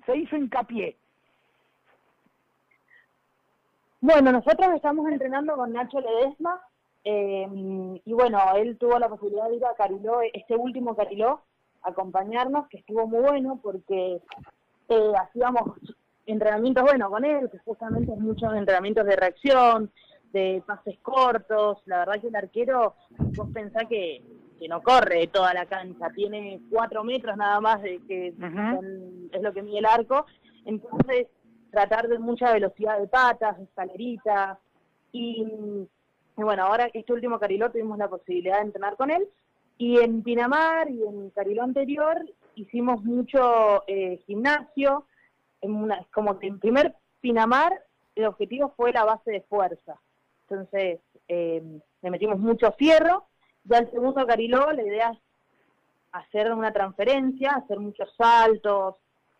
[0.07, 0.97] se hizo hincapié?
[4.01, 6.61] Bueno, nosotros estamos entrenando con Nacho Ledesma
[7.03, 11.43] eh, y bueno, él tuvo la posibilidad de ir a Cariló, este último Cariló,
[11.83, 14.21] a acompañarnos, que estuvo muy bueno porque
[14.91, 15.77] eh, hacíamos
[16.27, 19.91] entrenamientos, bueno, con él, que justamente es muchos entrenamientos de reacción,
[20.33, 22.95] de pases cortos, la verdad que el arquero,
[23.37, 24.23] vos pensás que,
[24.65, 28.33] que no corre toda la cancha, tiene cuatro metros nada más de que
[28.77, 30.25] son- es lo que mide el arco,
[30.65, 31.27] entonces
[31.71, 34.59] tratar de mucha velocidad de patas, escalerita,
[35.13, 35.45] y,
[36.39, 39.29] y bueno, ahora este último Cariló tuvimos la posibilidad de entrenar con él,
[39.77, 42.25] y en Pinamar y en Cariló anterior
[42.55, 45.05] hicimos mucho eh, gimnasio,
[45.61, 47.73] en una, como que en primer Pinamar
[48.15, 50.01] el objetivo fue la base de fuerza,
[50.49, 51.63] entonces eh,
[52.01, 53.27] le metimos mucho fierro,
[53.65, 55.19] ya el segundo Cariló la idea es
[56.13, 58.97] hacer una transferencia, hacer muchos saltos,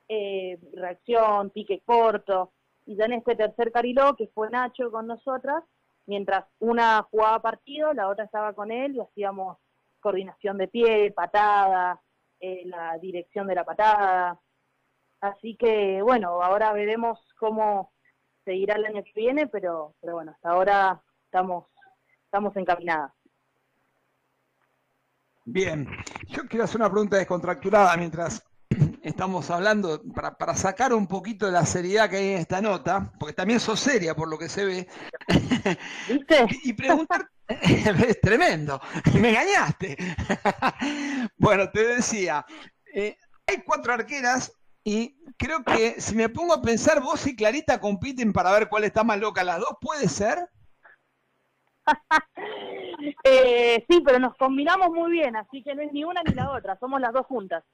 [0.09, 2.53] eh, reacción, pique corto.
[2.87, 5.63] Y ya en este tercer Cariló, que fue Nacho con nosotras,
[6.07, 9.59] mientras una jugaba partido, la otra estaba con él y hacíamos
[10.01, 12.01] coordinación de pie, patada,
[12.41, 14.39] eh, la dirección de la patada.
[15.21, 17.93] Así que bueno, ahora veremos cómo
[18.45, 21.67] seguirá el año que viene, pero, pero bueno, hasta ahora estamos,
[22.27, 23.13] estamos encaminadas.
[25.47, 25.87] Bien,
[26.29, 28.43] yo quiero hacer una pregunta descontracturada mientras
[29.03, 33.13] estamos hablando, para, para sacar un poquito de la seriedad que hay en esta nota,
[33.19, 34.89] porque también sos seria por lo que se ve,
[36.09, 36.47] ¿Viste?
[36.65, 38.81] y preguntar, es tremendo,
[39.21, 39.97] me engañaste.
[41.37, 42.45] Bueno, te decía,
[42.95, 44.53] eh, hay cuatro arqueras
[44.83, 48.85] y creo que si me pongo a pensar, vos y Clarita compiten para ver cuál
[48.85, 50.49] está más loca, las dos, ¿puede ser?
[53.25, 56.51] Eh, sí, pero nos combinamos muy bien, así que no es ni una ni la
[56.51, 57.65] otra, somos las dos juntas.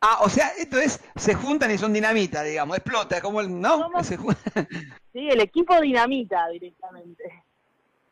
[0.00, 3.78] Ah, o sea, esto es, se juntan y son dinamita, digamos, explota, como el, ¿no?
[3.78, 4.36] Somos- Se jun-
[5.12, 7.44] Sí, el equipo dinamita directamente.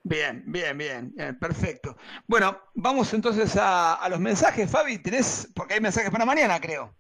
[0.05, 1.97] Bien, bien, bien, bien, perfecto.
[2.27, 6.93] Bueno, vamos entonces a, a los mensajes, Fabi, tenés, porque hay mensajes para mañana, creo.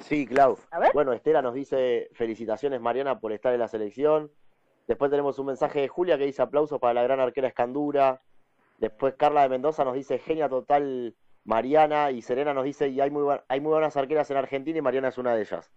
[0.00, 0.58] Sí, Clau.
[0.70, 0.90] A ver.
[0.94, 4.30] Bueno, Estela nos dice felicitaciones, Mariana, por estar en la selección.
[4.86, 8.20] Después tenemos un mensaje de Julia que dice aplausos para la gran arquera Escandura.
[8.82, 12.10] Después Carla de Mendoza nos dice genia total Mariana.
[12.10, 14.82] Y Serena nos dice y hay muy, bu- hay muy buenas arqueras en Argentina y
[14.82, 15.72] Mariana es una de ellas.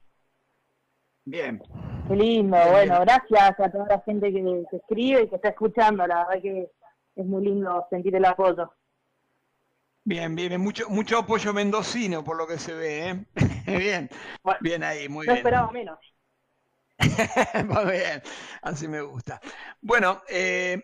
[1.25, 1.61] Bien,
[2.07, 3.01] Qué lindo, Bien, bueno, bien.
[3.01, 6.71] gracias a toda la gente que, que escribe y que está escuchando, la verdad que
[7.15, 8.71] es muy lindo sentir el apoyo.
[10.03, 13.25] bien, bien, bien, mucho, mucho apoyo mendocino por lo que se ve, ¿eh?
[13.77, 14.09] Bien,
[14.43, 15.35] Bueno, bien ahí, muy No bien.
[15.35, 15.99] esperaba menos.
[17.67, 18.21] Muy bien,
[18.61, 19.41] así me gusta.
[19.81, 20.81] Bueno, eh,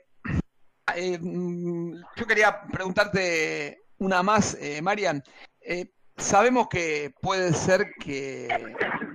[0.96, 5.24] eh, mm, yo quería preguntarte una más, eh, Marian.
[5.62, 8.48] Eh, sabemos que puede ser que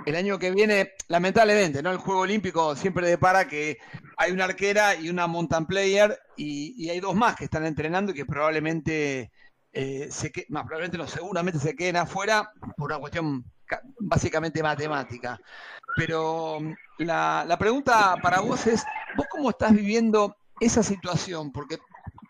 [0.06, 1.90] el año que viene, lamentablemente, ¿no?
[1.90, 3.78] El Juego Olímpico siempre depara que
[4.16, 8.14] hay una arquera y una mountain player y, hay dos más que están entrenando y
[8.14, 9.30] que probablemente
[9.72, 10.08] eh,
[10.48, 15.38] más probablemente no, seguramente se queden afuera por una cuestión ca- básicamente matemática.
[15.96, 18.84] Pero mm, la, la pregunta para vos es,
[19.16, 21.52] ¿vos cómo estás viviendo esa situación?
[21.52, 21.78] Porque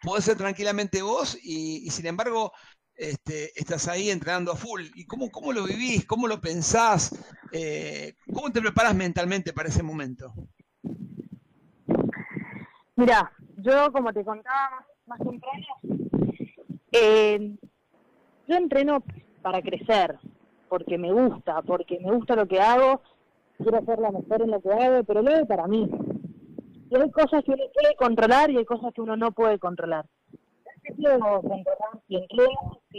[0.03, 2.53] podés ser tranquilamente vos y, sin embargo
[2.95, 4.83] este, estás ahí entrenando a full.
[4.95, 6.07] ¿Y cómo, cómo lo vivís?
[6.07, 7.15] ¿Cómo lo pensás?
[7.53, 10.33] Eh, ¿Cómo te preparas mentalmente para ese momento?
[12.97, 15.67] Mira, yo como te contaba más, temprano,
[16.93, 17.55] eh,
[18.49, 19.03] yo entreno
[19.43, 20.19] para crecer,
[20.69, 23.03] porque me gusta, porque me gusta lo que hago,
[23.59, 25.89] quiero ser la mejor en lo que hago, pero lo hago para mí.
[26.89, 30.07] Y hay cosas que uno puede controlar y hay cosas que uno no puede controlar.
[30.99, 32.99] Yo puedo controlar si entreno, si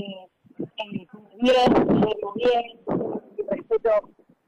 [0.57, 2.79] bien, si bien,
[3.35, 3.89] si respeto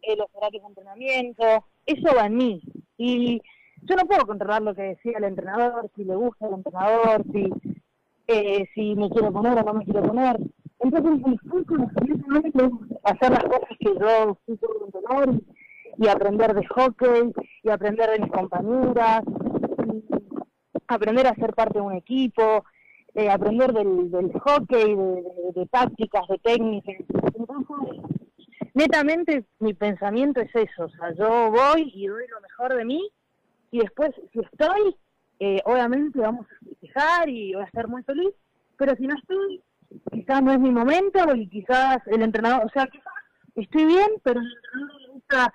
[0.02, 1.44] eh, los horarios de entrenamiento,
[1.86, 2.62] eso va en mí.
[2.98, 3.42] Y
[3.84, 7.50] yo no puedo controlar lo que decía el entrenador, si le gusta el entrenador, si,
[8.28, 10.38] eh, si me quiero poner o no me quiero poner.
[10.80, 11.22] Entonces,
[13.04, 15.42] hacer las cosas que yo fui por entrenador
[16.08, 17.34] aprender de hockey,
[17.64, 19.22] y aprender de mis compañeras,
[20.88, 22.64] aprender a ser parte de un equipo,
[23.16, 25.24] eh, aprender del, del hockey, de,
[25.56, 26.96] de, tácticas, de técnicas.
[27.36, 28.02] Entonces,
[28.74, 33.12] netamente mi pensamiento es eso, o sea, yo voy y doy lo mejor de mí
[33.72, 34.96] y después, si estoy,
[35.40, 38.34] eh, obviamente vamos a festejar y voy a estar muy feliz,
[38.78, 39.62] pero si no estoy,
[40.12, 42.88] quizás no es mi momento y quizás el entrenador, o sea,
[43.56, 45.54] estoy bien, pero el entrenador le gusta,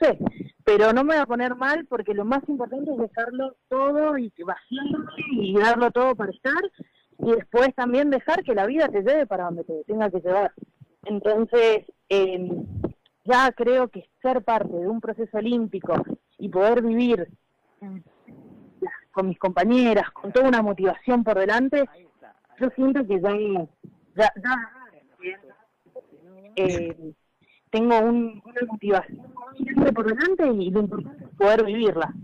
[0.00, 0.18] sé,
[0.64, 4.32] pero no me voy a poner mal porque lo más importante es dejarlo todo y
[4.44, 6.62] vaciarlo y darlo todo para estar
[7.18, 10.52] y después también dejar que la vida te lleve para donde te tenga que llevar.
[11.04, 12.48] Entonces, eh,
[13.24, 15.94] ya creo que ser parte de un proceso olímpico
[16.38, 17.28] y poder vivir
[19.10, 21.88] con mis compañeras, con toda una motivación por delante,
[22.60, 23.34] yo siento que ya,
[24.16, 24.32] ya,
[26.56, 27.14] eh,
[27.70, 29.18] tengo un, una motivación
[29.94, 32.14] por delante y lo importante es poder vivirla.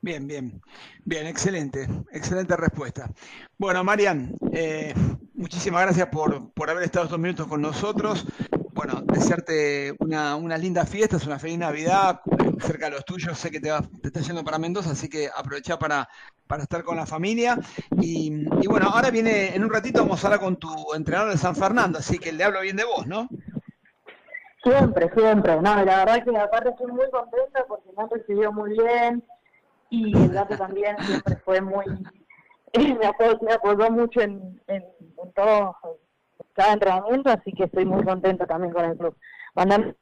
[0.00, 0.60] Bien, bien,
[1.04, 3.10] bien, excelente, excelente respuesta.
[3.56, 4.92] Bueno, Marian, eh,
[5.32, 8.26] muchísimas gracias por, por haber estado estos minutos con nosotros
[8.74, 12.20] bueno, desearte una, una linda fiesta, una feliz Navidad
[12.60, 13.38] cerca de los tuyos.
[13.38, 13.70] Sé que te,
[14.02, 16.08] te estás yendo para Mendoza, así que aprovecha para,
[16.46, 17.58] para estar con la familia.
[18.00, 21.54] Y, bueno, ahora viene, en un ratito vamos a hablar con tu entrenador de San
[21.54, 23.28] Fernando, así que le hablo bien de vos, ¿no?
[24.64, 25.56] Siempre, siempre.
[25.56, 29.22] No, la verdad que aparte estoy muy contenta porque me han recibido muy bien
[29.90, 31.84] y el gato también siempre fue muy...
[32.98, 34.82] me, apoyó, mucho en, en,
[35.22, 35.76] en todo
[36.54, 39.16] cada entrenamiento, así que estoy muy contenta también con el club.
[39.54, 39.94] Mandar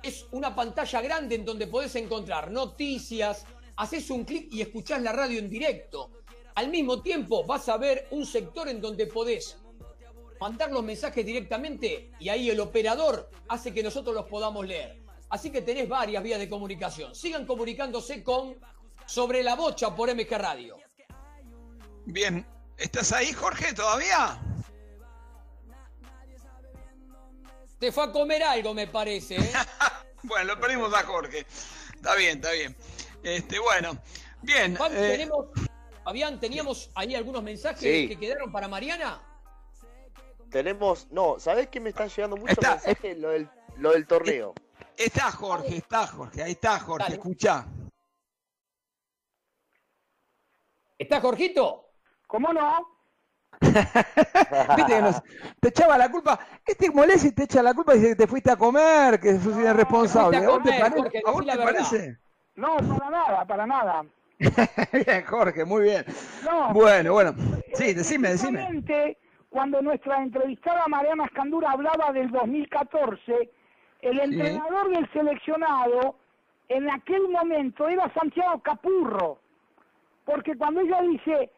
[0.06, 3.43] Es una pantalla grande en donde podés encontrar noticias,
[3.76, 6.12] haces un clic y escuchás la radio en directo.
[6.53, 9.58] Al mismo tiempo vas a ver un sector en donde podés
[10.39, 15.01] mandar los mensajes directamente y ahí el operador hace que nosotros los podamos leer.
[15.30, 17.16] Así que tenés varias vías de comunicación.
[17.16, 18.58] Sigan comunicándose con
[19.08, 20.78] Sobre la Bocha por MG Radio.
[22.06, 22.45] Bien,
[22.78, 24.39] ¿estás ahí Jorge todavía?
[27.80, 29.36] Te fue a comer algo, me parece.
[29.36, 29.51] ¿eh?
[30.23, 31.45] bueno, lo perdimos a Jorge.
[31.93, 32.76] Está bien, está bien.
[33.23, 33.97] Este, bueno,
[34.41, 34.76] bien.
[34.76, 35.47] Eh, tenemos,
[36.03, 39.21] Fabián, teníamos ahí algunos mensajes que quedaron para Mariana.
[40.49, 43.17] Tenemos, no, ¿sabés que me están llegando muchos mensajes?
[43.17, 44.53] Lo del, lo del torneo.
[44.95, 47.65] Está Jorge, está Jorge, ahí está Jorge, escucha.
[50.97, 51.89] ¿Está Jorgito?
[52.28, 52.94] ¿Cómo no?
[54.76, 55.22] Viste que nos,
[55.60, 56.39] te echaba la culpa.
[56.66, 59.39] Este molesta y te echa la culpa y dice que te fuiste a comer, que
[59.39, 60.38] sos irresponsable.
[60.38, 62.18] ¿A vos te, parece?
[62.56, 64.06] No, para nada, para nada.
[64.39, 66.06] bien, Jorge, muy bien.
[66.74, 67.34] bueno, bueno.
[67.74, 69.18] Sí, decime, decime.
[69.49, 73.49] Cuando nuestra entrevistada Mariana Escandura hablaba del 2014,
[74.01, 76.16] el entrenador del seleccionado
[76.68, 79.39] en aquel momento era Santiago Capurro.
[80.26, 81.51] Porque cuando ella dice,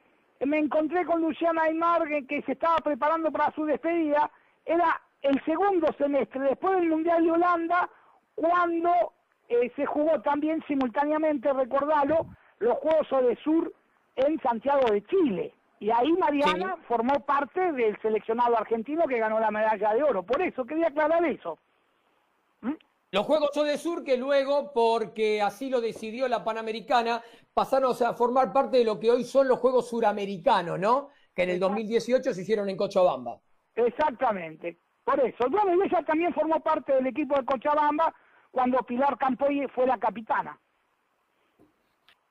[0.46, 4.30] me encontré con Luciana Aymar que se estaba preparando para su despedida,
[4.66, 7.90] era el segundo semestre, después del Mundial de Holanda,
[8.36, 8.92] cuando
[9.50, 12.28] eh, se jugó también simultáneamente, recordalo,
[12.60, 13.74] los Juegos de Sur
[14.16, 15.54] en Santiago de Chile.
[15.80, 20.24] Y ahí Mariana formó parte del seleccionado argentino que ganó la medalla de oro.
[20.24, 21.60] Por eso quería aclarar eso.
[22.62, 22.74] ¿Mm?
[23.10, 28.52] Los Juegos de Sur que luego, porque así lo decidió la Panamericana, pasaron a formar
[28.52, 31.10] parte de lo que hoy son los Juegos Suramericanos, ¿no?
[31.34, 33.40] Que en el 2018 se hicieron en Cochabamba.
[33.76, 34.80] Exactamente.
[35.06, 35.50] Por eso.
[35.50, 38.14] Bueno, ella también formó parte del equipo de Cochabamba
[38.52, 40.60] cuando Pilar Campoy fue la capitana.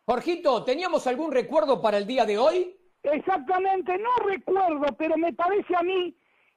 [0.04, 2.76] Jorgito, ¿teníamos algún recuerdo para el día de hoy?
[3.02, 6.14] Exactamente, no recuerdo, pero me parece a mí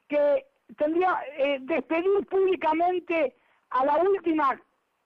[0.10, 0.46] que
[0.78, 3.38] tendría eh, despedir públicamente
[3.72, 4.60] a la última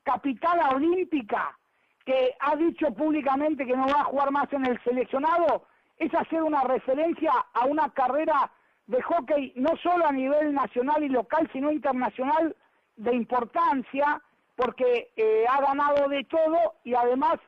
[0.03, 1.57] capitana olímpica
[2.05, 5.66] que ha dicho públicamente que no va a jugar más en el seleccionado,
[5.97, 8.51] es hacer una referencia a una carrera
[8.88, 12.55] de hockey no solo a nivel nacional y local, sino internacional
[12.97, 14.22] de importancia,
[14.55, 17.39] porque eh, ha ganado de todo y además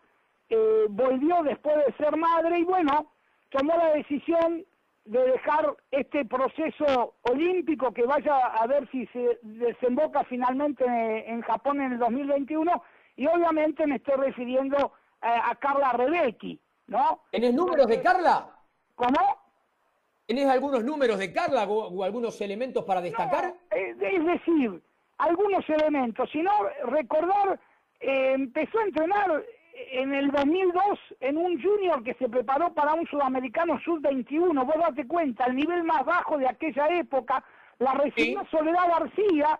[0.50, 3.12] eh, volvió después de ser madre y bueno,
[3.50, 4.66] tomó la decisión
[5.06, 11.80] de dejar este proceso olímpico que vaya a ver si se desemboca finalmente en Japón
[11.82, 12.84] en el 2021
[13.16, 17.22] y obviamente me estoy refiriendo eh, a Carla Rebecki, ¿no?
[17.32, 18.50] ¿Tenés números de Carla?
[18.96, 19.20] ¿Cómo?
[20.26, 23.54] ¿Tenés algunos números de Carla o, algunos elementos para destacar?
[23.70, 24.82] es decir,
[25.20, 26.52] algunos elementos, sino
[26.86, 27.60] recordar,
[28.00, 29.46] eh, empezó a entrenar
[29.76, 35.06] en el 2002 en un junior que se preparó para un sudamericano sub-21, vos date
[35.06, 37.44] cuenta, el nivel más bajo de aquella época,
[37.80, 39.60] la recibió Soledad García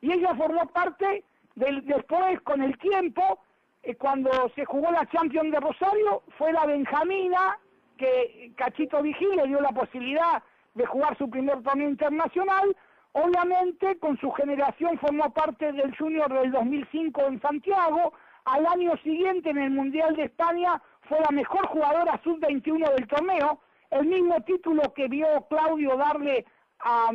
[0.00, 3.38] y ella formó parte del, después con el tiempo,
[3.84, 7.58] eh, cuando se jugó la Champions de Rosario, fue la Benjamina
[7.96, 10.42] que Cachito Vigil le dio la posibilidad
[10.74, 12.76] de jugar su primer torneo internacional,
[13.12, 18.12] obviamente con su generación formó parte del junior del 2005 en Santiago,
[18.44, 23.60] al año siguiente en el Mundial de España fue la mejor jugadora sub-21 del torneo,
[23.90, 26.44] el mismo título que vio Claudio darle
[26.80, 27.10] a,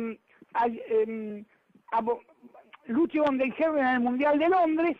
[0.54, 1.44] a, em,
[1.92, 2.02] a,
[2.86, 4.96] Lucio en el Mundial de Londres,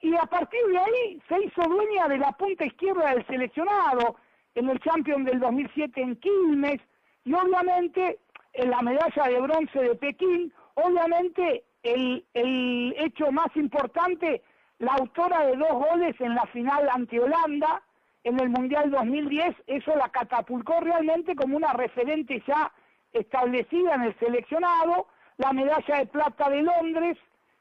[0.00, 4.16] y a partir de ahí se hizo dueña de la punta izquierda del seleccionado
[4.54, 6.80] en el Champion del 2007 en Quilmes,
[7.24, 8.18] y obviamente
[8.54, 14.42] en la medalla de bronce de Pekín, obviamente el, el hecho más importante
[14.78, 17.82] la autora de dos goles en la final ante Holanda
[18.24, 22.72] en el Mundial 2010, eso la catapultó realmente como una referente ya
[23.12, 25.06] establecida en el seleccionado,
[25.38, 27.16] la medalla de plata de Londres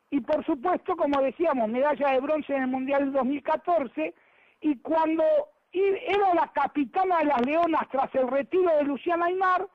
[0.09, 4.13] y por supuesto, como decíamos, medalla de bronce en el Mundial 2014
[4.61, 5.24] y cuando
[5.72, 9.68] era la capitana de las Leonas tras el retiro de Luciana Aymar,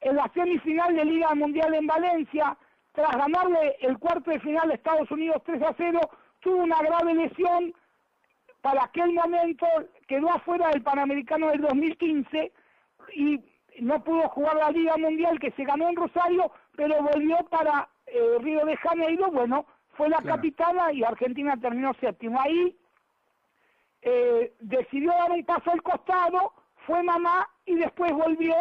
[0.00, 2.56] en la semifinal de Liga Mundial en Valencia,
[2.92, 6.00] tras ganarle el cuarto de final a Estados Unidos 3 a 0,
[6.40, 7.74] tuvo una grave lesión.
[8.60, 9.66] Para aquel momento
[10.06, 12.52] quedó afuera del Panamericano del 2015
[13.14, 13.40] y
[13.80, 18.38] no pudo jugar la Liga Mundial que se ganó en Rosario, pero volvió para eh,
[18.40, 19.30] Río de Janeiro.
[19.30, 19.64] Bueno,
[19.96, 22.40] fue la capitana y Argentina terminó séptimo.
[22.40, 22.76] Ahí
[24.02, 26.52] eh, decidió dar un paso al costado,
[26.86, 28.54] fue mamá y después volvió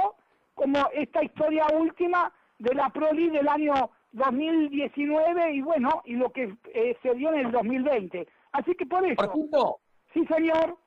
[0.56, 6.55] como esta historia última de la Proli del año 2019 y bueno, y lo que
[6.74, 8.28] eh, se dio en el 2020.
[8.51, 9.80] Así que por eso...
[10.14, 10.78] Sí, señor.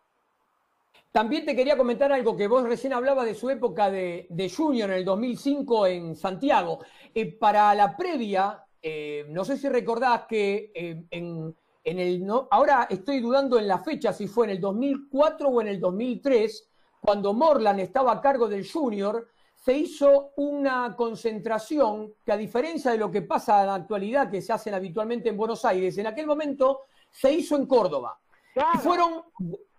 [1.13, 4.97] También te quería comentar algo que vos recién hablabas de su época de, junior en
[4.97, 6.81] el 2005 en Santiago.
[7.15, 11.55] Eh, para la previa, eh, no sé si recordás que en,
[11.85, 12.27] en, el...
[12.27, 15.79] No, ahora estoy dudando en la fecha si fue en el 2004 o en el
[15.79, 16.69] 2003,
[17.01, 19.29] cuando Morland estaba a cargo del junior,
[19.65, 24.43] se hizo una concentración que a diferencia de lo que pasa en la actualidad, que
[24.43, 28.19] se hacen habitualmente en Buenos Aires, en aquel momento se hizo en Córdoba.
[28.57, 29.23] Y fueron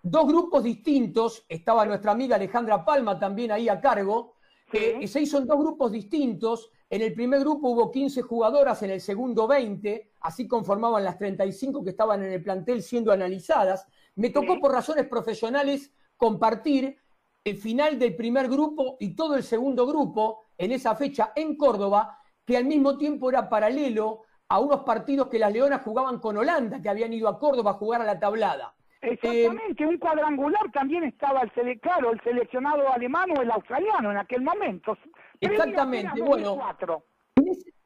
[0.01, 4.35] dos grupos distintos, estaba nuestra amiga Alejandra Palma también ahí a cargo,
[4.71, 6.71] que se hizo en dos grupos distintos.
[6.89, 11.83] En el primer grupo hubo 15 jugadoras, en el segundo 20, así conformaban las 35
[11.83, 13.85] que estaban en el plantel siendo analizadas.
[14.15, 17.02] Me tocó por razones profesionales compartir
[17.43, 22.17] el final del primer grupo y todo el segundo grupo en esa fecha en Córdoba,
[22.45, 26.81] que al mismo tiempo era paralelo a unos partidos que las Leonas jugaban con Holanda,
[26.81, 28.73] que habían ido a Córdoba a jugar a la tablada.
[29.01, 34.41] Exactamente, un cuadrangular también estaba el claro, el seleccionado alemán o el australiano en aquel
[34.41, 34.97] momento.
[35.41, 36.57] Exactamente, bueno.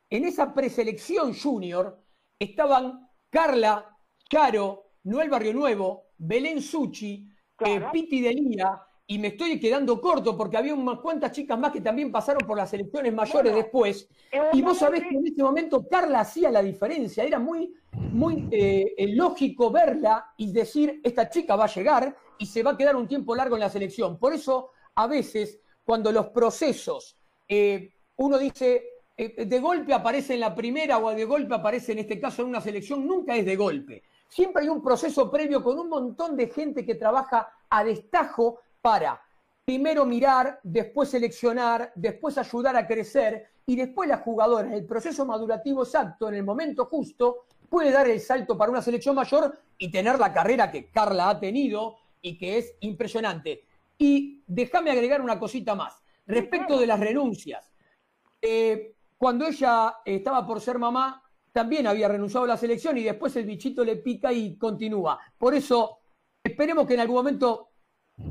[0.10, 1.98] En, esa preselección junior
[2.38, 3.98] estaban Carla,
[4.30, 7.28] Charo, Noel Barrio Nuevo, Belén Suchi,
[7.60, 8.80] eh, Piti Delía,
[9.10, 12.58] y me estoy quedando corto porque había unas cuantas chicas más que también pasaron por
[12.58, 14.10] las elecciones mayores después.
[14.52, 17.24] Y vos sabés que en ese momento Carla hacía la diferencia.
[17.24, 22.62] Era muy, muy eh, lógico verla y decir, esta chica va a llegar y se
[22.62, 24.20] va a quedar un tiempo largo en la selección.
[24.20, 28.84] Por eso, a veces, cuando los procesos, eh, uno dice,
[29.16, 32.50] eh, de golpe aparece en la primera o de golpe aparece en este caso en
[32.50, 34.04] una selección, nunca es de golpe.
[34.28, 39.22] Siempre hay un proceso previo con un montón de gente que trabaja a destajo para
[39.66, 45.26] primero mirar, después seleccionar, después ayudar a crecer y después la jugadora, en el proceso
[45.26, 49.92] madurativo exacto, en el momento justo, puede dar el salto para una selección mayor y
[49.92, 53.66] tener la carrera que Carla ha tenido y que es impresionante.
[53.98, 56.02] Y déjame agregar una cosita más.
[56.26, 57.70] Respecto de las renuncias.
[58.42, 61.22] Eh, cuando ella estaba por ser mamá,
[61.52, 65.20] también había renunciado a la selección y después el bichito le pica y continúa.
[65.38, 65.98] Por eso,
[66.42, 67.72] esperemos que en algún momento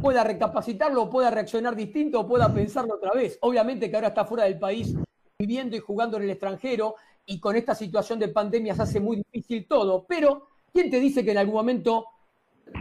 [0.01, 3.39] pueda recapacitarlo, pueda reaccionar distinto o pueda pensarlo otra vez.
[3.41, 4.95] Obviamente que ahora está fuera del país
[5.39, 9.16] viviendo y jugando en el extranjero y con esta situación de pandemia se hace muy
[9.16, 12.07] difícil todo, pero ¿quién te dice que en algún momento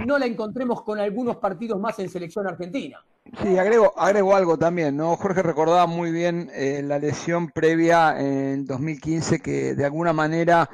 [0.06, 3.04] no la encontremos con algunos partidos más en selección argentina?
[3.42, 5.16] Sí, agrego, algo también, ¿no?
[5.18, 10.70] Jorge recordaba muy bien eh, la lesión previa en 2015 que de alguna manera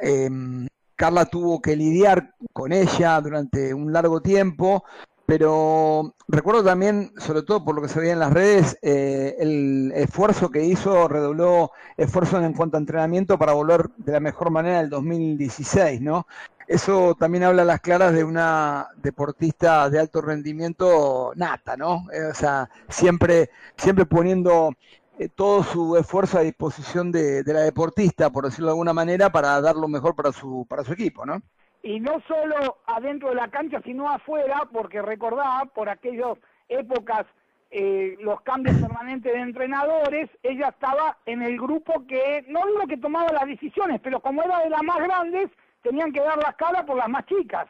[0.00, 0.66] em,
[0.96, 4.84] Carla tuvo que lidiar con ella durante un largo tiempo
[5.26, 9.92] pero recuerdo también, sobre todo por lo que se veía en las redes, eh, el
[9.94, 14.80] esfuerzo que hizo, redobló esfuerzo en cuanto a entrenamiento para volver de la mejor manera
[14.80, 16.26] el 2016, ¿no?
[16.66, 22.06] Eso también habla a las claras de una deportista de alto rendimiento nata, ¿no?
[22.12, 24.72] Eh, o sea, siempre, siempre poniendo
[25.18, 29.30] eh, todo su esfuerzo a disposición de, de la deportista, por decirlo de alguna manera,
[29.30, 31.42] para dar lo mejor para su, para su equipo, ¿no?
[31.82, 37.26] Y no solo adentro de la cancha, sino afuera, porque recordaba por aquellas épocas
[37.70, 42.98] eh, los cambios permanentes de entrenadores, ella estaba en el grupo que, no digo que
[42.98, 45.50] tomaba las decisiones, pero como era de las más grandes,
[45.82, 47.66] tenían que dar la cara por las más chicas.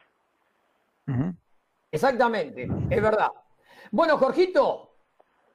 [1.91, 3.31] Exactamente, es verdad.
[3.91, 4.92] Bueno, Jorgito,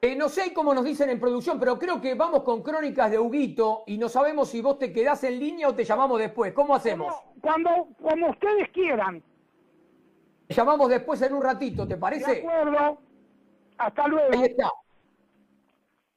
[0.01, 3.19] eh, no sé cómo nos dicen en producción, pero creo que vamos con crónicas de
[3.19, 6.53] Huguito y no sabemos si vos te quedás en línea o te llamamos después.
[6.53, 7.13] ¿Cómo hacemos?
[7.41, 9.23] Cuando, como ustedes quieran.
[10.47, 12.31] Te llamamos después en un ratito, ¿te parece?
[12.31, 12.99] De acuerdo.
[13.77, 14.33] Hasta luego.
[14.33, 14.71] Ahí está.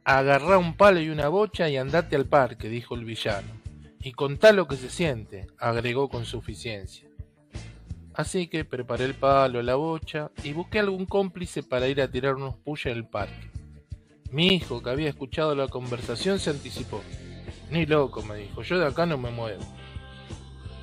[0.06, 3.48] Agarrá un palo y una bocha y andate al parque, dijo el villano.
[4.02, 7.08] Y contá lo que se siente, agregó con suficiencia.
[8.14, 12.36] Así que preparé el palo, la bocha y busqué algún cómplice para ir a tirar
[12.36, 13.50] unos puyas en el parque.
[14.30, 17.02] Mi hijo, que había escuchado la conversación, se anticipó.
[17.72, 19.64] Ni loco, me dijo, yo de acá no me muevo.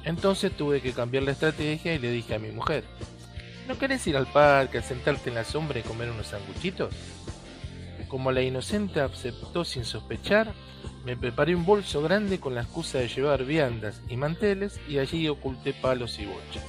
[0.05, 2.85] Entonces tuve que cambiar la estrategia y le dije a mi mujer,
[3.69, 6.95] ¿no querés ir al parque a sentarte en la sombra y comer unos sanguchitos?
[8.11, 10.53] Como la inocente aceptó sin sospechar,
[11.05, 15.29] me preparé un bolso grande con la excusa de llevar viandas y manteles y allí
[15.29, 16.65] oculté palos y bochas.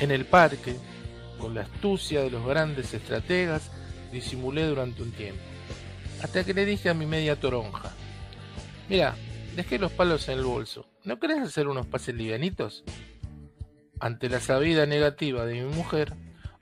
[0.00, 0.76] En el parque,
[1.38, 3.70] con la astucia de los grandes estrategas,
[4.10, 5.42] disimulé durante un tiempo,
[6.22, 7.92] hasta que le dije a mi media toronja,
[8.88, 9.14] mira,
[9.56, 12.82] dejé los palos en el bolso, ¿no querés hacer unos pases livianitos?
[14.00, 16.14] Ante la sabida negativa de mi mujer,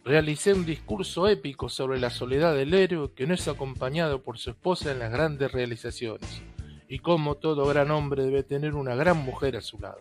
[0.07, 4.51] realicé un discurso épico sobre la soledad del héroe que no es acompañado por su
[4.51, 6.43] esposa en las grandes realizaciones,
[6.89, 10.01] y cómo todo gran hombre debe tener una gran mujer a su lado.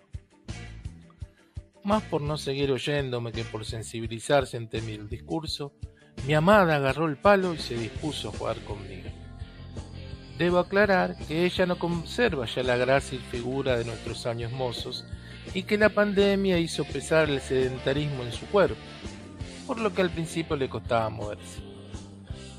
[1.84, 5.74] Más por no seguir oyéndome que por sensibilizarse ante mi discurso,
[6.28, 9.10] mi amada agarró el palo y se dispuso a jugar conmigo.
[10.38, 15.04] Debo aclarar que ella no conserva ya la gracia y figura de nuestros años mozos
[15.56, 18.78] y que la pandemia hizo pesar el sedentarismo en su cuerpo,
[19.66, 21.62] por lo que al principio le costaba moverse.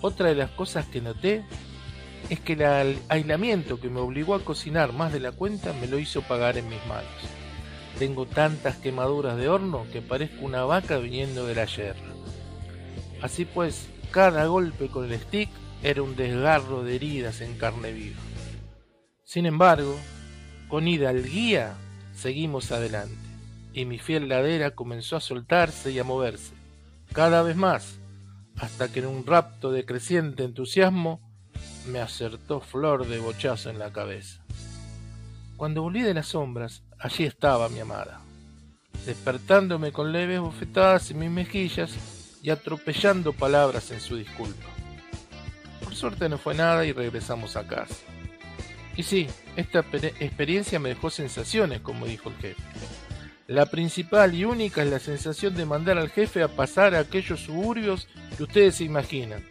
[0.01, 1.45] Otra de las cosas que noté
[2.29, 5.99] es que el aislamiento que me obligó a cocinar más de la cuenta me lo
[5.99, 7.07] hizo pagar en mis manos.
[7.99, 12.15] Tengo tantas quemaduras de horno que parezco una vaca viniendo de la yerra.
[13.23, 15.49] Así pues, cada golpe con el stick
[15.83, 18.21] era un desgarro de heridas en carne viva.
[19.25, 19.97] Sin embargo,
[20.69, 21.75] con ida al guía,
[22.15, 23.17] seguimos adelante,
[23.73, 26.56] y mi fiel ladera comenzó a soltarse y a moverse
[27.17, 27.99] cada vez más,
[28.59, 31.23] hasta que en un rapto de creciente entusiasmo
[31.87, 34.45] me acertó flor de bochazo en la cabeza.
[35.57, 38.21] Cuando volví de las sombras, allí estaba mi amada,
[39.07, 41.95] despertándome con leves bofetadas en mis mejillas
[42.43, 44.67] y atropellando palabras en su disculpa.
[45.83, 47.97] Por suerte no fue nada y regresamos a casa.
[48.95, 49.79] Y sí, esta
[50.21, 52.63] experiencia me dejó sensaciones, como dijo el jefe.
[53.49, 57.45] La principal y única es la sensación de mandar al jefe a pasar a aquellos
[57.45, 59.49] suburbios que ustedes se imaginan,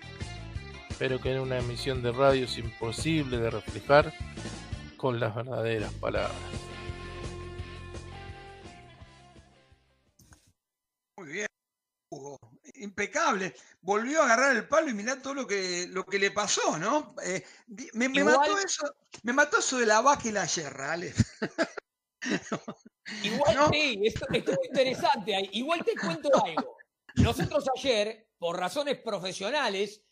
[0.99, 4.13] pero que en una emisión de radio es imposible de reflejar
[4.97, 6.35] con las verdaderas palabras.
[11.17, 11.47] Muy bien,
[12.09, 12.37] Hugo.
[12.73, 13.55] Impecable.
[13.79, 17.15] Volvió a agarrar el palo y mirá todo lo que, lo que le pasó, ¿no?
[17.23, 17.45] Eh,
[17.93, 18.93] me, mató eso,
[19.23, 21.13] me mató eso de la vaca y la yerra, Ale.
[23.23, 25.49] Igual sí, esto, es interesante.
[25.53, 26.77] Igual te cuento algo.
[27.15, 30.03] Nosotros ayer, por razones profesionales,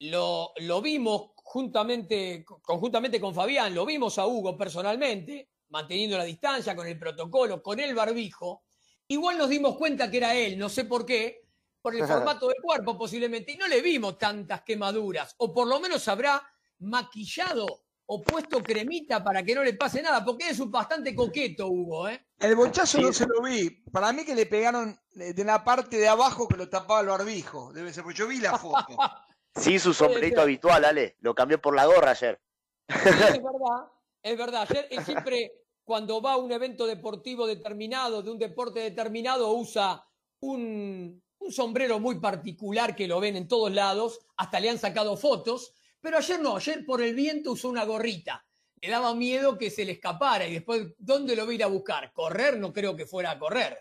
[0.00, 6.76] lo, lo vimos juntamente, conjuntamente con Fabián, lo vimos a Hugo personalmente, manteniendo la distancia,
[6.76, 8.64] con el protocolo, con el barbijo.
[9.08, 11.42] Igual nos dimos cuenta que era él, no sé por qué,
[11.80, 15.80] por el formato del cuerpo posiblemente, y no le vimos tantas quemaduras, o por lo
[15.80, 16.42] menos habrá
[16.78, 21.68] maquillado o puesto cremita para que no le pase nada, porque es un bastante coqueto,
[21.68, 22.26] Hugo, ¿eh?
[22.38, 23.70] El bochazo no se lo vi.
[23.92, 27.72] Para mí que le pegaron de la parte de abajo que lo tapaba el barbijo.
[27.72, 28.96] Debe ser, porque yo vi la foto.
[29.54, 31.16] sí, su sombrerito habitual, Ale.
[31.20, 32.40] Lo cambió por la gorra ayer.
[32.88, 33.04] Sí, es
[33.42, 33.86] verdad.
[34.22, 34.66] Es verdad.
[34.68, 35.52] Ayer él siempre,
[35.84, 40.04] cuando va a un evento deportivo determinado, de un deporte determinado, usa
[40.40, 44.18] un, un sombrero muy particular que lo ven en todos lados.
[44.36, 45.74] Hasta le han sacado fotos.
[46.02, 48.44] Pero ayer no, ayer por el viento usó una gorrita
[48.82, 51.68] le daba miedo que se le escapara y después, ¿dónde lo voy a ir a
[51.68, 52.12] buscar?
[52.12, 53.78] Correr no creo que fuera a correr.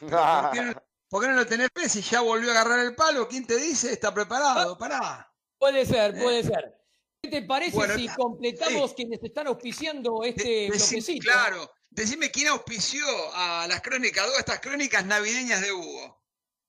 [0.00, 3.28] ¿Por qué no, lo tenés fe si ya volvió a agarrar el palo?
[3.28, 3.92] ¿Quién te dice?
[3.92, 5.30] Está preparado, pará.
[5.58, 6.74] Puede ser, puede ser.
[7.20, 11.30] ¿Qué te parece si completamos quienes están auspiciando este bloquecito?
[11.30, 13.04] Claro, decime quién auspició
[13.34, 16.22] a las crónicas, a estas crónicas navideñas de Hugo.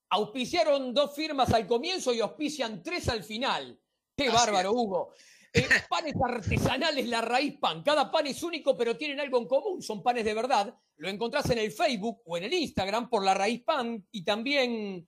[0.10, 3.80] Auspiciaron dos firmas al comienzo y auspician tres al final.
[4.22, 5.14] Qué bárbaro, Hugo.
[5.54, 7.82] Eh, panes artesanales La Raíz Pan.
[7.84, 9.82] Cada pan es único, pero tienen algo en común.
[9.82, 10.76] Son panes de verdad.
[10.98, 15.08] Lo encontrás en el Facebook o en el Instagram por La Raíz Pan y también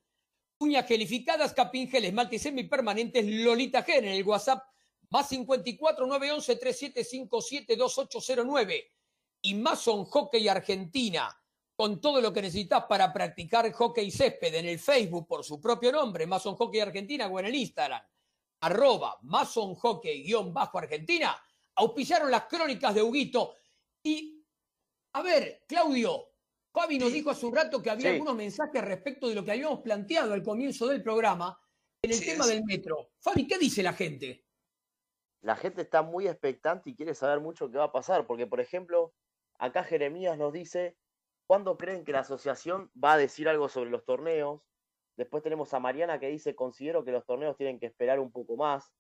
[0.59, 4.63] uñas gelificadas, capingeles, esmalte semipermanentes, Lolita Gen en el WhatsApp
[5.09, 8.91] más 54 911 3757 2809
[9.41, 11.29] y Mason Hockey Argentina
[11.75, 15.91] con todo lo que necesitas para practicar hockey césped en el Facebook por su propio
[15.91, 18.01] nombre, Mason Hockey Argentina o en el Instagram,
[18.65, 21.35] arroba Mason Hockey-Argentina,
[21.75, 23.55] auspiciaron las crónicas de Huguito.
[24.03, 24.45] Y,
[25.13, 26.29] a ver, Claudio,
[26.71, 29.81] Fabi nos dijo hace un rato que había algunos mensajes respecto de lo que habíamos
[29.81, 31.59] planteado al comienzo del programa
[32.01, 33.11] en el tema del metro.
[33.19, 34.45] Fabi, ¿qué dice la gente?
[35.41, 38.61] La gente está muy expectante y quiere saber mucho qué va a pasar, porque, por
[38.61, 39.13] ejemplo,
[39.57, 40.97] acá Jeremías nos dice
[41.47, 44.61] ¿Cuándo creen que la asociación va a decir algo sobre los torneos?
[45.15, 48.55] Después tenemos a Mariana que dice, considero que los torneos tienen que esperar un poco
[48.55, 48.93] más.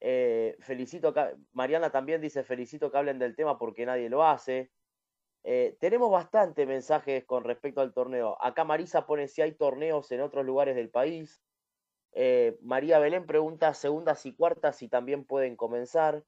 [0.00, 1.14] Eh, felicito,
[1.52, 4.70] Mariana también dice, felicito que hablen del tema porque nadie lo hace.
[5.44, 8.36] Eh, tenemos bastante mensajes con respecto al torneo.
[8.42, 11.42] Acá Marisa pone si hay torneos en otros lugares del país.
[12.12, 16.24] Eh, María Belén pregunta segundas y cuartas si también pueden comenzar.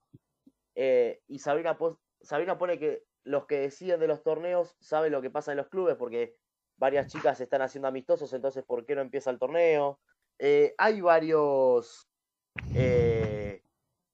[0.74, 1.76] y Sabrina,
[2.20, 5.68] Sabrina pone que los que deciden de los torneos saben lo que pasa en los
[5.68, 6.36] clubes, porque
[6.78, 10.00] varias chicas están haciendo amistosos, entonces ¿por qué no empieza el torneo?
[10.38, 12.08] Eh, hay varios
[12.74, 13.62] eh,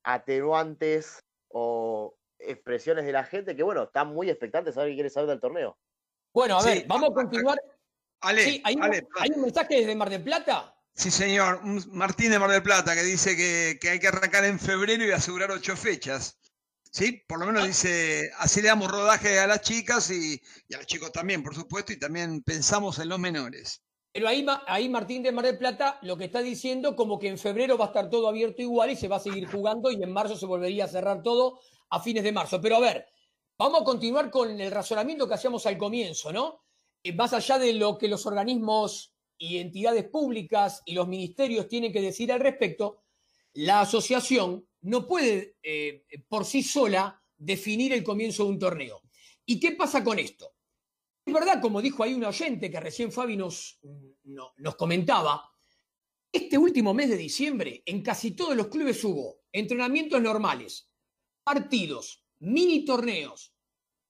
[0.02, 5.10] atenuantes o expresiones de la gente que, bueno, están muy expectantes a ver qué quiere
[5.10, 5.78] saber del torneo.
[6.32, 7.60] Bueno, a ver, vamos a continuar.
[8.20, 10.74] Ale, ¿hay, un, mensaje desde Mar del Plata?
[10.94, 11.60] Sí, señor.
[11.92, 15.10] Martín de Mar del Plata que dice que, que hay que arrancar en febrero y
[15.10, 16.38] asegurar ocho fechas.
[16.95, 17.24] ¿Sí?
[17.26, 17.66] Por lo menos ah.
[17.66, 20.40] dice, así le damos rodaje a las chicas y,
[20.72, 23.82] a los chicos también, por supuesto, y también pensamos en los menores.
[24.12, 27.36] Pero ahí, ahí Martín de Mar del Plata lo que está diciendo como que en
[27.36, 30.12] febrero va a estar todo abierto igual y se va a seguir jugando y en
[30.12, 31.59] marzo se volvería a cerrar todo
[31.90, 32.61] a fines de marzo.
[32.61, 33.07] Pero a ver,
[33.59, 36.61] vamos a continuar con el razonamiento que hacíamos al comienzo, ¿no?
[37.03, 41.92] Eh, más allá de lo que los organismos y entidades públicas y los ministerios tienen
[41.92, 43.03] que decir al respecto,
[43.55, 49.02] la asociación no puede eh, por sí sola definir el comienzo de un torneo.
[49.46, 50.55] ¿Y qué pasa con esto?
[51.24, 53.80] Es verdad, como dijo ahí un oyente que recién Fabi nos,
[54.22, 55.50] nos comentaba,
[56.30, 60.90] este último mes de diciembre en casi todos los clubes hubo entrenamientos normales,
[61.44, 63.55] partidos, mini torneos.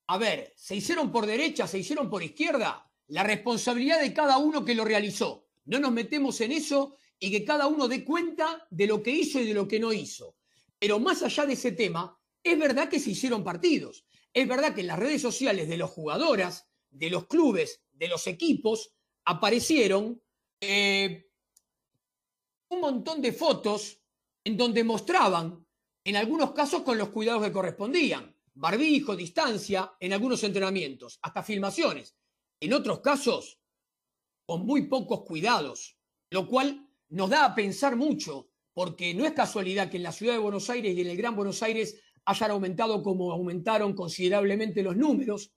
[0.06, 4.64] A ver, se hicieron por derecha, se hicieron por izquierda, la responsabilidad de cada uno
[4.64, 5.46] que lo realizó.
[5.66, 9.40] No nos metemos en eso y que cada uno dé cuenta de lo que hizo
[9.40, 10.36] y de lo que no hizo.
[10.78, 14.04] Pero más allá de ese tema, es verdad que se hicieron partidos.
[14.30, 18.26] Es verdad que en las redes sociales de los jugadoras, de los clubes, de los
[18.26, 18.92] equipos,
[19.24, 20.20] aparecieron
[20.60, 21.30] eh,
[22.68, 24.02] un montón de fotos
[24.44, 25.66] en donde mostraban,
[26.04, 32.14] en algunos casos con los cuidados que correspondían, barbijo, distancia, en algunos entrenamientos, hasta filmaciones.
[32.60, 33.58] En otros casos,
[34.44, 35.96] con muy pocos cuidados,
[36.28, 40.34] lo cual nos da a pensar mucho porque no es casualidad que en la ciudad
[40.34, 44.96] de Buenos Aires y en el Gran Buenos Aires hayan aumentado como aumentaron considerablemente los
[44.96, 45.52] números.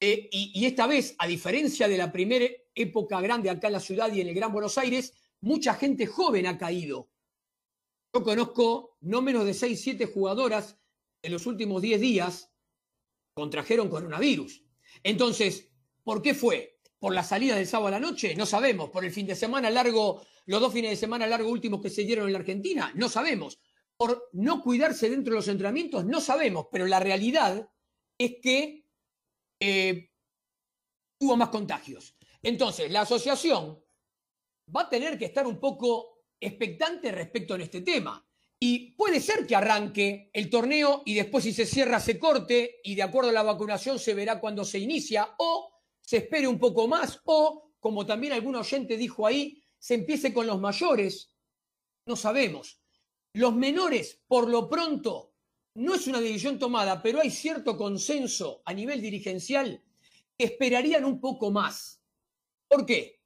[0.00, 4.12] Eh, y, esta vez, a diferencia de la primera época grande acá en la ciudad
[4.12, 7.10] y en el Gran Buenos Aires, mucha gente joven ha caído.
[8.12, 10.78] Yo conozco no menos de 6, 7 jugadoras
[11.22, 12.50] en los últimos 10 días
[13.34, 14.62] contrajeron coronavirus.
[15.02, 15.68] Entonces,
[16.04, 16.73] ¿por qué fue?
[17.04, 18.34] ¿Por la salida del sábado a la noche?
[18.34, 18.88] No sabemos.
[18.88, 22.02] ¿Por el fin de semana largo los dos fines de semana largo últimos que se
[22.02, 22.92] dieron en la Argentina?
[22.94, 23.60] No sabemos.
[23.94, 27.68] Por no cuidarse dentro de los entrenamientos, no sabemos, pero la realidad
[28.16, 28.86] es que
[29.60, 30.12] eh,
[31.20, 32.16] hubo más contagios.
[32.42, 33.84] Entonces, la asociación
[34.74, 38.26] va a tener que estar un poco expectante respecto a este tema.
[38.58, 42.94] Y puede ser que arranque el torneo y después si se cierra se corte y
[42.94, 45.73] de acuerdo a la vacunación se verá cuando se inicia o
[46.04, 50.46] se espere un poco más o, como también algún oyente dijo ahí, se empiece con
[50.46, 51.34] los mayores,
[52.06, 52.80] no sabemos.
[53.32, 55.34] Los menores, por lo pronto,
[55.74, 59.82] no es una decisión tomada, pero hay cierto consenso a nivel dirigencial
[60.36, 62.00] que esperarían un poco más.
[62.68, 63.20] ¿Por qué?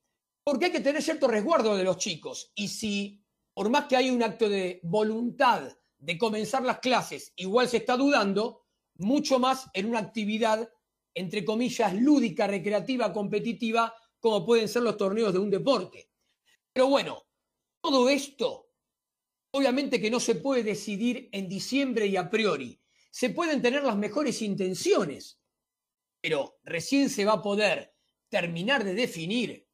[0.45, 2.53] Porque hay que tener cierto resguardo de los chicos.
[2.55, 3.22] Y si,
[3.53, 7.97] por más que hay un acto de voluntad de comenzar las clases, igual se está
[7.97, 8.64] dudando,
[8.95, 10.70] mucho más en una actividad,
[11.19, 16.11] entre comillas, lúdica, recreativa, competitiva, como pueden ser los torneos de un deporte.
[16.73, 17.27] Pero bueno,
[17.81, 18.71] todo esto,
[19.51, 22.81] obviamente que no se puede decidir en diciembre y a priori.
[23.11, 25.41] Se pueden tener las mejores intenciones,
[26.21, 27.95] pero recién se va a poder
[28.29, 29.69] terminar de definir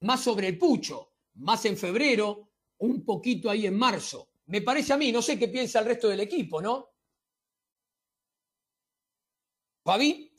[0.00, 4.28] más sobre el pucho, más en febrero, un poquito ahí en marzo.
[4.46, 6.90] Me parece a mí, no sé qué piensa el resto del equipo, ¿no?
[9.82, 10.33] Fabi.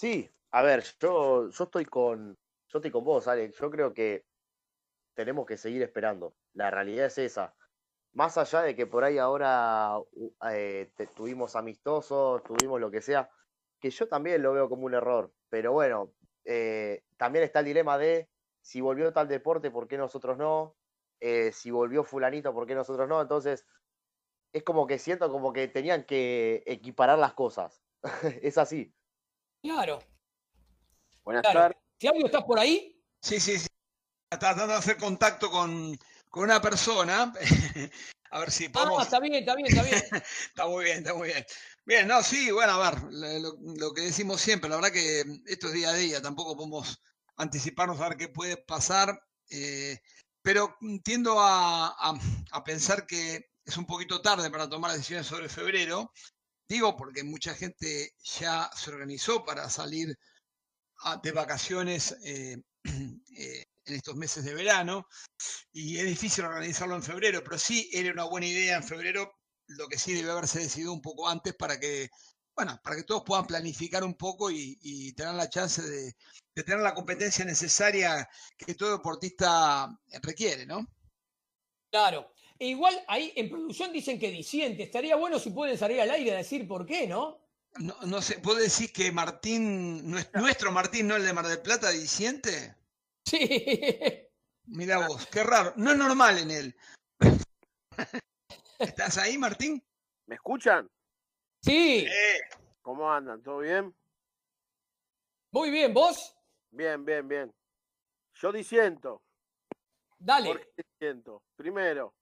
[0.00, 2.38] Sí, a ver, yo, yo estoy con,
[2.68, 3.58] yo estoy con vos, Alex.
[3.58, 4.24] Yo creo que
[5.14, 6.36] tenemos que seguir esperando.
[6.54, 7.54] La realidad es esa.
[8.14, 9.98] Más allá de que por ahí ahora
[10.52, 13.30] eh, tuvimos amistosos, tuvimos lo que sea,
[13.78, 15.34] que yo también lo veo como un error.
[15.50, 16.14] Pero bueno,
[16.46, 18.30] eh, también está el dilema de
[18.62, 20.76] si volvió tal deporte, ¿por qué nosotros no?
[21.20, 23.20] Eh, si volvió fulanito, ¿por qué nosotros no?
[23.20, 23.66] Entonces,
[24.52, 27.84] es como que siento como que tenían que equiparar las cosas.
[28.42, 28.94] es así.
[29.62, 29.98] Claro.
[31.24, 31.76] Buenas tardes.
[31.98, 32.98] Claudio, ¿estás por ahí?
[33.20, 33.66] Sí, sí, sí.
[34.30, 35.98] Está tratando de hacer contacto con,
[36.32, 37.32] una persona.
[38.30, 39.00] a ver si podemos.
[39.00, 40.02] Ah, está bien, está bien, está bien.
[40.48, 41.44] está muy bien, está muy bien.
[41.84, 45.72] Bien, no, sí, bueno, a ver, lo, que decimos siempre, la verdad que esto es
[45.72, 47.02] día a día, tampoco podemos
[47.36, 49.98] anticiparnos a ver qué puede pasar, eh,
[50.40, 56.12] pero tiendo a, a, pensar que es un poquito tarde para tomar decisiones sobre febrero,
[56.96, 60.16] porque mucha gente ya se organizó para salir
[61.22, 65.06] de vacaciones eh, eh, en estos meses de verano
[65.72, 69.32] y es difícil organizarlo en febrero, pero sí era una buena idea en febrero,
[69.66, 72.08] lo que sí debe haberse decidido un poco antes para que,
[72.54, 76.14] bueno, para que todos puedan planificar un poco y tener la chance de,
[76.54, 79.88] tener la competencia necesaria que todo deportista
[80.22, 80.86] requiere, ¿no?
[81.90, 82.32] Claro.
[82.60, 84.82] E igual ahí en producción dicen que disiente.
[84.82, 87.40] Estaría bueno si pueden salir al aire a decir por qué, ¿no?
[87.78, 91.88] No, no sé, ¿puedo decir que Martín, nuestro Martín, no el de Mar del Plata,
[91.90, 92.76] disiente?
[93.24, 93.38] Sí.
[94.66, 95.72] Mira vos, qué raro.
[95.76, 96.76] No es normal en él.
[98.78, 99.82] ¿Estás ahí, Martín?
[100.26, 100.86] ¿Me escuchan?
[101.62, 102.06] Sí.
[102.82, 103.42] ¿Cómo andan?
[103.42, 103.94] ¿Todo bien?
[105.50, 106.36] Muy bien, ¿vos?
[106.70, 107.54] Bien, bien, bien.
[108.34, 109.22] Yo disiento.
[110.18, 110.48] Dale.
[110.50, 111.42] ¿Por qué disiento?
[111.56, 112.14] Primero,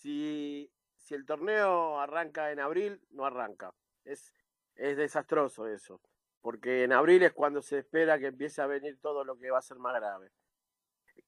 [0.00, 0.70] si,
[1.10, 3.74] el torneo arranca en abril, no arranca.
[4.04, 4.32] Es,
[4.76, 6.00] es desastroso eso.
[6.40, 9.58] Porque en abril es cuando se espera que empiece a venir todo lo que va
[9.58, 10.30] a ser más grave.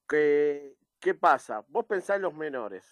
[0.08, 1.64] ¿Qué, qué pasa?
[1.68, 2.90] Vos pensás en los menores.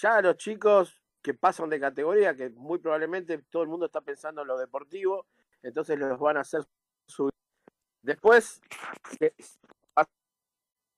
[0.00, 4.42] Ya los chicos que pasan de categoría, que muy probablemente todo el mundo está pensando
[4.42, 5.26] en lo deportivo,
[5.62, 6.62] entonces los van a hacer
[7.06, 7.32] subir.
[8.02, 8.60] Después,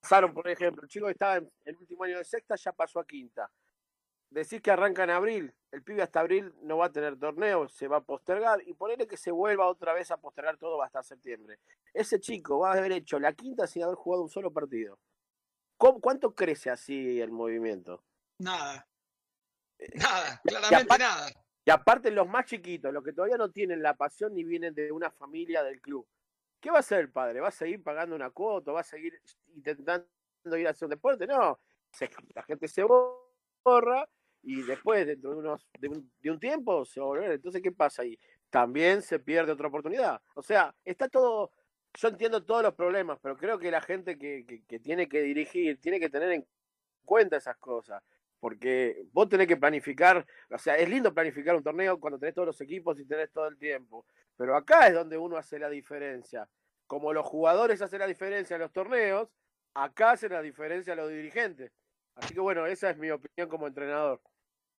[0.03, 2.99] pasaron, por ejemplo, el chico que estaba en el último año de sexta ya pasó
[2.99, 3.49] a quinta
[4.41, 7.89] decís que arranca en abril, el pibe hasta abril no va a tener torneo, se
[7.89, 11.59] va a postergar y ponerle que se vuelva otra vez a postergar todo hasta septiembre.
[11.95, 14.99] Ese chico va a haber hecho la quinta sin haber jugado un solo partido.
[15.79, 18.05] ¿Cuánto crece así el movimiento?
[18.39, 18.87] Nada.
[19.79, 21.29] Eh, nada, claramente nada.
[21.65, 24.93] Y aparte los más chiquitos, los que todavía no tienen la pasión ni vienen de
[24.93, 26.07] una familia del club.
[26.61, 27.41] ¿Qué va a hacer el padre?
[27.41, 28.73] ¿Va a seguir pagando una cuota?
[28.73, 29.19] ¿Va a seguir
[29.55, 30.07] intentando
[30.57, 31.27] ir a hacer un deporte?
[31.27, 31.59] No.
[32.35, 34.07] La gente se borra
[34.49, 37.33] y después, dentro de, unos, de, un, tiempo, se va a volver.
[37.33, 38.17] Entonces, ¿qué pasa ahí?
[38.49, 40.23] También se pierde otra oportunidad.
[40.37, 41.51] O sea, está todo,
[41.95, 45.81] yo entiendo todos los problemas, pero creo que la gente que, que, tiene que dirigir
[45.81, 46.47] tiene que tener en
[47.05, 48.05] cuenta esas cosas.
[48.39, 52.47] Porque vos tenés que planificar, o sea, es lindo planificar un torneo cuando tenés todos
[52.47, 54.07] los equipos y tenés todo el tiempo.
[54.37, 56.49] Pero acá es donde uno hace la diferencia.
[56.87, 59.29] Como los jugadores hacen la diferencia en los torneos,
[59.75, 61.73] acá hacen la diferencia los dirigentes.
[62.15, 64.21] Así que bueno, esa es mi opinión como entrenador.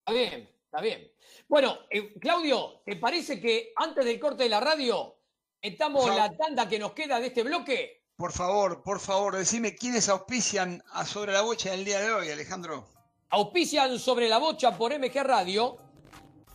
[0.08, 1.12] Está bien, está bien.
[1.48, 5.16] Bueno, eh, Claudio, ¿te parece que antes del corte de la radio
[5.60, 8.04] estamos la tanda que nos queda de este bloque?
[8.16, 12.30] Por favor, por favor, decime quiénes auspician a Sobre la Bocha el día de hoy,
[12.30, 12.86] Alejandro.
[13.28, 15.76] Auspician Sobre la Bocha por MG Radio.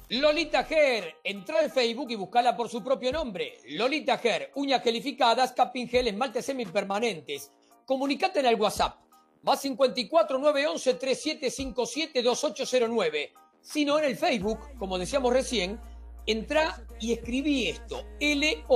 [0.09, 3.59] Lolita Ger, entra al Facebook y buscala por su propio nombre.
[3.69, 7.51] Lolita Ger, uñas gelificadas, capping gel, esmaltes semipermanentes.
[7.85, 8.97] Comunicate en el WhatsApp.
[9.43, 15.79] Más 54 911 3757 2809 sino en el Facebook, como decíamos recién,
[16.25, 18.73] entra y escribí esto, L-O-L-G-T-A-G-H-E-R,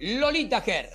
[0.00, 0.90] Lolita Ger.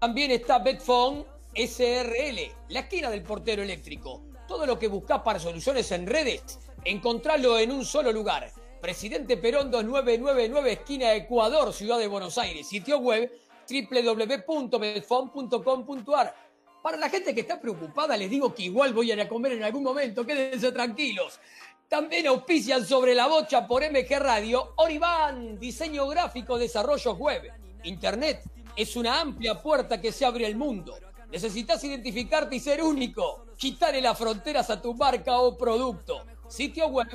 [0.00, 4.24] También está Betphone SRL, la esquina del portero eléctrico.
[4.46, 8.52] Todo lo que buscas para soluciones en redes, encontralo en un solo lugar.
[8.80, 12.68] Presidente Perón 2999, esquina Ecuador, Ciudad de Buenos Aires.
[12.68, 13.32] Sitio web
[13.68, 16.45] www.betfon.com.ar
[16.86, 19.54] para la gente que está preocupada, les digo que igual voy a ir a comer
[19.54, 21.40] en algún momento, quédense tranquilos.
[21.88, 27.42] También auspician sobre la bocha por MG Radio, Oribán, diseño gráfico, desarrollo web.
[27.82, 28.44] Internet
[28.76, 30.96] es una amplia puerta que se abre al mundo.
[31.28, 33.46] Necesitas identificarte y ser único.
[33.56, 36.24] Quitarle las fronteras a tu marca o producto.
[36.46, 37.08] Sitio web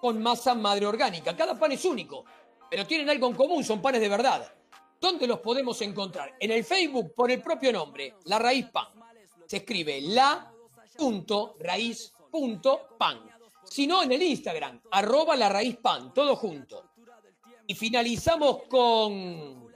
[0.01, 1.37] con masa madre orgánica.
[1.37, 2.25] Cada pan es único,
[2.69, 4.51] pero tienen algo en común, son panes de verdad.
[4.99, 6.35] ¿Dónde los podemos encontrar?
[6.39, 8.87] En el Facebook por el propio nombre, La Raíz Pan.
[9.45, 10.51] Se escribe la.raíz.pan.
[13.71, 16.91] Si no, en el Instagram, arroba la raíz pan, todo junto.
[17.67, 19.71] Y finalizamos con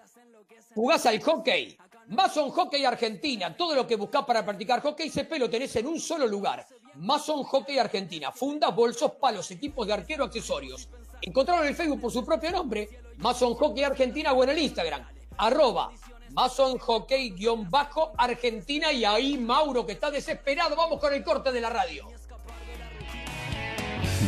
[0.73, 1.78] jugás al hockey.
[2.07, 3.55] Mason Hockey Argentina.
[3.55, 6.67] Todo lo que buscás para practicar hockey CP lo tenés en un solo lugar.
[6.96, 8.32] Mason Hockey Argentina.
[8.32, 10.89] Fundas, bolsos, palos, equipos de arquero, accesorios.
[11.22, 12.89] Encontraron en el Facebook por su propio nombre.
[13.18, 15.08] Mason Hockey Argentina o en el Instagram.
[15.38, 15.91] Arroba
[16.32, 18.91] Mason Hockey-Argentina.
[18.91, 20.76] Y ahí Mauro que está desesperado.
[20.76, 22.08] Vamos con el corte de la radio.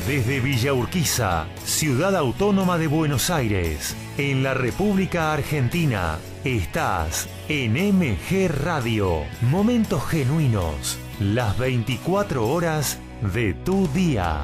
[0.05, 8.47] Desde Villa Urquiza, ciudad autónoma de Buenos Aires, en la República Argentina, estás en MG
[8.47, 9.23] Radio.
[9.41, 12.99] Momentos genuinos, las 24 horas
[13.33, 14.43] de tu día.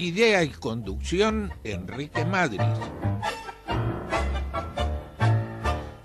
[0.00, 2.62] Idea y conducción, Enrique Madrid.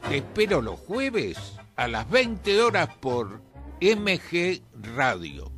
[0.10, 1.38] Te espero los jueves
[1.78, 3.42] a las 20 horas por
[3.80, 5.50] MG Radio.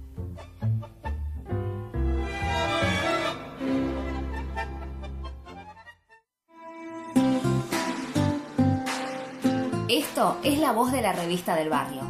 [9.89, 12.03] Esto es la voz de la revista del barrio.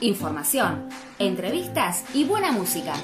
[0.00, 2.94] Información, entrevistas y buena música.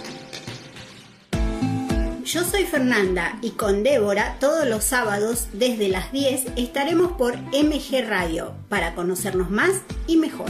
[2.32, 8.06] Yo soy Fernanda y con Débora todos los sábados desde las 10 estaremos por MG
[8.08, 10.48] Radio para conocernos más y mejor.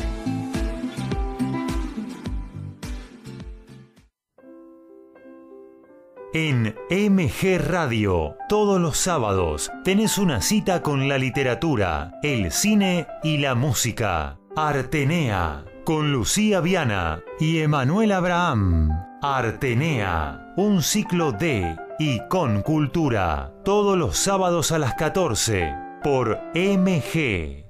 [6.34, 13.38] En MG Radio, todos los sábados, tenés una cita con la literatura, el cine y
[13.38, 14.38] la música.
[14.54, 18.90] Artenea, con Lucía Viana y Emanuel Abraham.
[19.22, 27.69] Artenea, un ciclo de y con cultura, todos los sábados a las 14 por MG.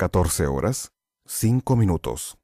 [0.00, 0.92] Catorce horas,
[1.26, 2.38] cinco minutos.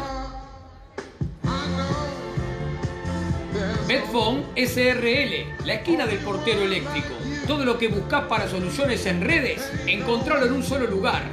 [3.89, 7.15] Betfone SRL, la esquina del portero eléctrico.
[7.49, 11.25] Todo lo que buscas para soluciones en redes, encontralo en un solo lugar.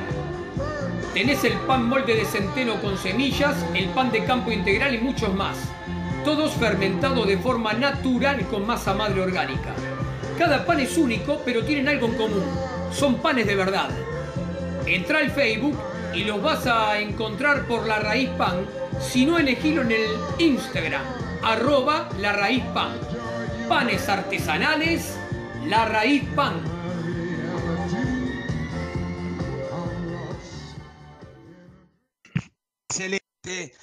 [1.14, 5.32] Tenés el pan molde de centeno con semillas, el pan de campo integral y muchos
[5.34, 5.56] más.
[6.26, 9.74] Todos fermentados de forma natural con masa madre orgánica.
[10.36, 12.44] Cada pan es único, pero tienen algo en común.
[12.92, 13.88] Son panes de verdad.
[14.84, 15.78] Entra al Facebook
[16.12, 18.66] y los vas a encontrar por La Raíz Pan,
[19.00, 21.00] si no elegilo en el Instagram,
[21.42, 23.09] arroba La Raíz Pan.
[23.70, 25.16] Panes artesanales,
[25.66, 26.60] La Raíz Pan.
[32.88, 33.76] Excelente.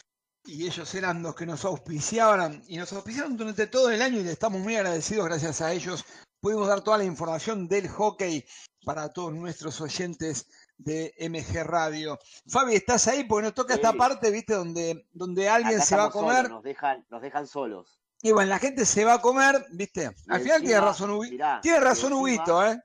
[0.43, 4.25] Y ellos eran los que nos auspiciaban y nos auspiciaron durante todo el año y
[4.25, 5.25] le estamos muy agradecidos.
[5.25, 6.03] Gracias a ellos
[6.41, 8.43] pudimos dar toda la información del hockey
[8.83, 12.19] para todos nuestros oyentes de MG Radio.
[12.45, 13.23] Fabi, ¿estás ahí?
[13.23, 14.53] Porque nos toca esta parte, ¿viste?
[14.53, 16.35] Donde, donde alguien Acá se va a comer.
[16.35, 18.01] solos, nos, dejan, nos dejan solos.
[18.27, 20.11] Y bueno, la gente se va a comer, ¿viste?
[20.27, 21.23] Al Y final tiene razón, Hugo.
[21.23, 22.77] mirá, tiene razón Huguito, ¿eh?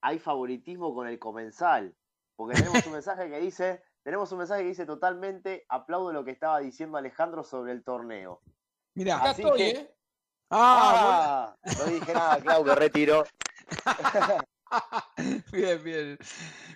[0.00, 1.94] Hay favoritismo con el comensal.
[2.34, 6.32] Porque tenemos un mensaje que dice, tenemos un mensaje que dice totalmente, aplaudo lo que
[6.32, 8.40] estaba diciendo Alejandro sobre el torneo.
[8.94, 9.18] Mirá.
[9.18, 9.94] Acá estoy, que- ¿eh?
[10.50, 13.24] Ah, Ah, no dije nada, Clau, me retiro.
[15.52, 16.18] bien, bien.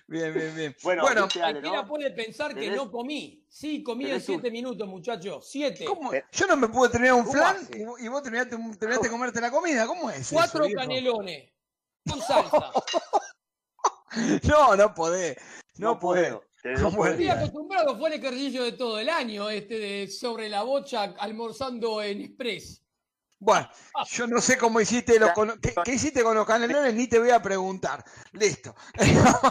[0.07, 0.75] Bien, bien, bien.
[0.83, 1.87] Bueno, Bueno, Cualquiera ¿no?
[1.87, 3.43] puede pensar que no comí.
[3.49, 5.47] Sí, comí en un- siete minutos, muchachos.
[5.49, 5.85] Siete.
[5.85, 6.11] ¿cómo?
[6.31, 7.79] Yo no me pude terminar un ¿Cómo flan hace?
[7.79, 9.85] y vos, y vos terminaste, terminaste de comerte la comida.
[9.87, 10.29] ¿Cómo es?
[10.31, 11.51] Cuatro eso, canelones.
[12.09, 12.71] Con salsa.
[14.43, 15.37] No, no podés.
[15.77, 16.33] No, No podés.
[16.33, 16.43] puedo.
[17.11, 22.01] Estoy acostumbrado, fue el ejercicio de todo el año, este de sobre la bocha almorzando
[22.01, 22.83] en Express.
[23.39, 23.69] Bueno,
[24.11, 27.19] yo no sé cómo hiciste los con- qué, qué hiciste con los canelones, ni te
[27.19, 28.03] voy a preguntar.
[28.33, 28.75] Listo.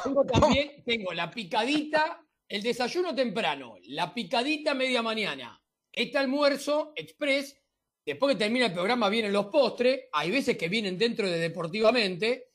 [0.04, 5.58] Tengo también, tengo la picadita, el desayuno temprano, la picadita media mañana,
[5.90, 7.56] este almuerzo express,
[8.04, 12.50] después que termina el programa vienen los postres, hay veces que vienen dentro de deportivamente,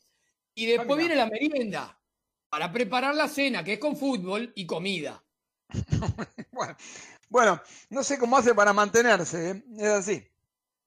[0.55, 1.99] y después viene la merienda,
[2.49, 5.23] para preparar la cena, que es con fútbol y comida.
[6.51, 6.75] Bueno,
[7.29, 9.63] bueno, no sé cómo hace para mantenerse, ¿eh?
[9.79, 10.23] es así.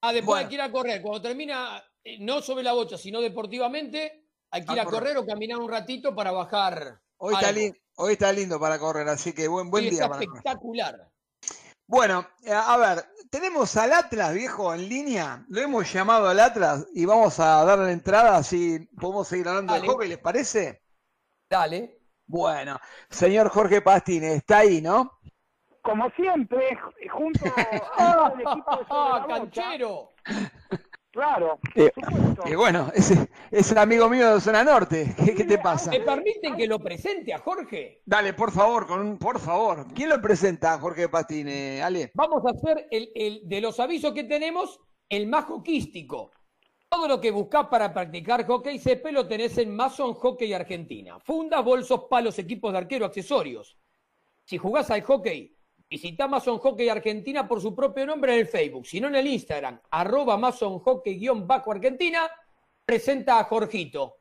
[0.07, 0.41] Ah, después Bueno.
[0.45, 4.65] hay que ir a correr, cuando termina, eh, no sobre la bocha, sino deportivamente, hay
[4.65, 5.01] que ir A a correr.
[5.01, 7.01] correr o caminar un ratito para bajar.
[7.17, 7.51] Hoy está,
[7.97, 10.29] hoy lindo para correr, así que buen, día está para correr.
[10.37, 11.11] espectacular.
[11.89, 15.45] Bueno, eh, a ver, tenemos al Atlas, viejo, en línea.
[15.49, 19.81] Lo hemos llamado al Atlas y vamos a darle entrada, así podemos seguir hablando de
[19.81, 19.91] Dale.
[19.93, 20.83] hockey, ¿les parece?
[21.51, 21.99] Dale.
[22.27, 22.79] Bueno,
[23.11, 25.19] señor Jorge Pastine, está ahí, ¿no?
[25.87, 26.77] Como siempre,
[27.11, 27.41] junto
[27.97, 29.27] al equipo de Sobre la Bocha,
[29.63, 30.13] ¡Canchero!
[31.13, 31.91] Claro, Eh,
[32.45, 35.15] y bueno, ese es el amigo mío de Zona Norte.
[35.25, 35.91] ¿Qué, qué te pasa?
[35.91, 38.03] ¿Me permiten que lo presente a Jorge?
[38.05, 39.87] Dale, por favor, con un- por favor.
[39.95, 42.11] ¿Quién lo presenta a Jorge Patine, Ale?
[42.13, 46.33] Vamos a hacer el, el- de los avisos que tenemos, el más hoquístico.
[46.91, 51.19] Todo lo que buscás para practicar hockey CP lo tenés en Mason Hockey Argentina.
[51.21, 53.79] Fundas, bolsos, palos, equipos de arquero, accesorios.
[54.45, 55.56] Si jugás al hockey,
[55.89, 59.27] visita Mason Hockey Argentina por su propio nombre en el Facebook, si no en el
[59.27, 62.29] Instagram, arroba Mason Hockey-Bajo Argentina,
[62.85, 64.17] presenta a Jorgito.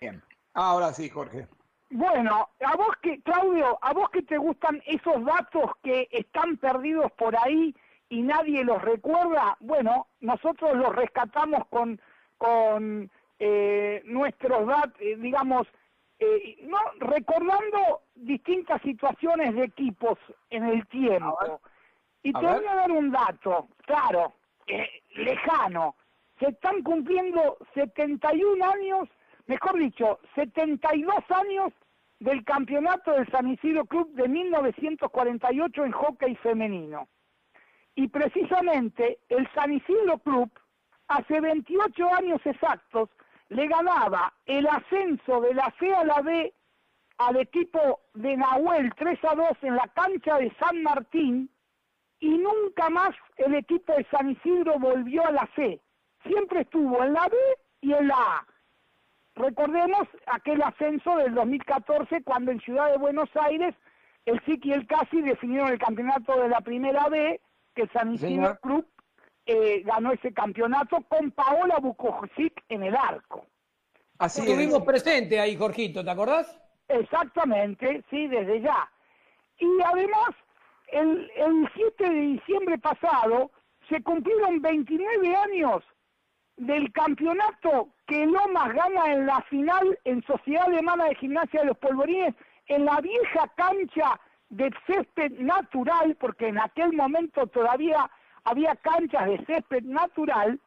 [0.00, 0.22] Bien.
[0.54, 1.48] Ahora sí, Jorge.
[1.90, 7.12] Bueno, a vos que, Claudio, a vos que te gustan esos datos que están perdidos
[7.12, 7.74] por ahí
[8.08, 12.00] y nadie los recuerda, bueno, nosotros los rescatamos con,
[12.36, 15.66] con eh, nuestros datos, digamos,
[16.18, 20.18] eh, no, recordando distintas situaciones de equipos
[20.50, 21.60] en el tiempo.
[22.22, 24.32] Y te voy a dar un dato, claro,
[24.66, 25.96] eh, lejano.
[26.38, 29.08] Se están cumpliendo 71 años,
[29.46, 31.72] mejor dicho, 72 años
[32.20, 37.08] del campeonato del San Isidro Club de 1948 en hockey femenino.
[37.94, 40.50] Y precisamente el San Isidro Club,
[41.08, 43.10] hace 28 años exactos,
[43.48, 46.52] le ganaba el ascenso de la C a la B
[47.18, 51.50] al equipo de Nahuel 3 a 2 en la cancha de San Martín
[52.20, 55.80] y nunca más el equipo de San Isidro volvió a la C.
[56.26, 57.36] Siempre estuvo en la B
[57.82, 58.46] y en la A.
[59.36, 63.74] Recordemos aquel ascenso del 2014 cuando en Ciudad de Buenos Aires
[64.26, 67.40] el SIC y el CASI definieron el campeonato de la primera B,
[67.74, 68.60] que San Isidro Señor.
[68.60, 68.86] Club
[69.46, 73.46] eh, ganó ese campeonato con Paola Bukosic en el arco.
[74.18, 76.58] Así Estuvimos presentes ahí, Jorgito, ¿te acordás?
[76.88, 78.90] Exactamente, sí, desde ya.
[79.58, 80.30] Y además,
[80.88, 83.50] el, el 7 de diciembre pasado
[83.88, 85.82] se cumplieron 29 años
[86.56, 91.78] del campeonato que Lomas gana en la final en Sociedad Alemana de Gimnasia de los
[91.78, 92.34] Polvorines
[92.68, 98.08] en la vieja cancha de césped natural, porque en aquel momento todavía
[98.44, 100.60] había canchas de césped natural,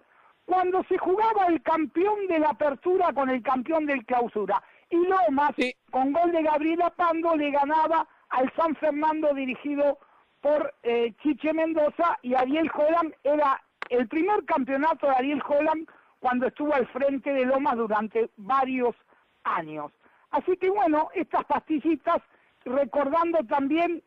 [0.45, 4.64] cuando se jugaba el campeón de la apertura con el campeón del clausura.
[4.90, 5.52] Y Lomas,
[5.91, 9.99] con gol de Gabriela Pando, le ganaba al San Fernando dirigido
[10.41, 15.90] por eh, Chiche Mendoza y Ariel Holland era el primer campeonato de Ariel Holland
[16.20, 18.95] cuando estuvo al frente de Lomas durante varios
[19.44, 19.91] años.
[20.32, 22.22] Así que bueno, estas pastillitas,
[22.66, 24.04] recordando también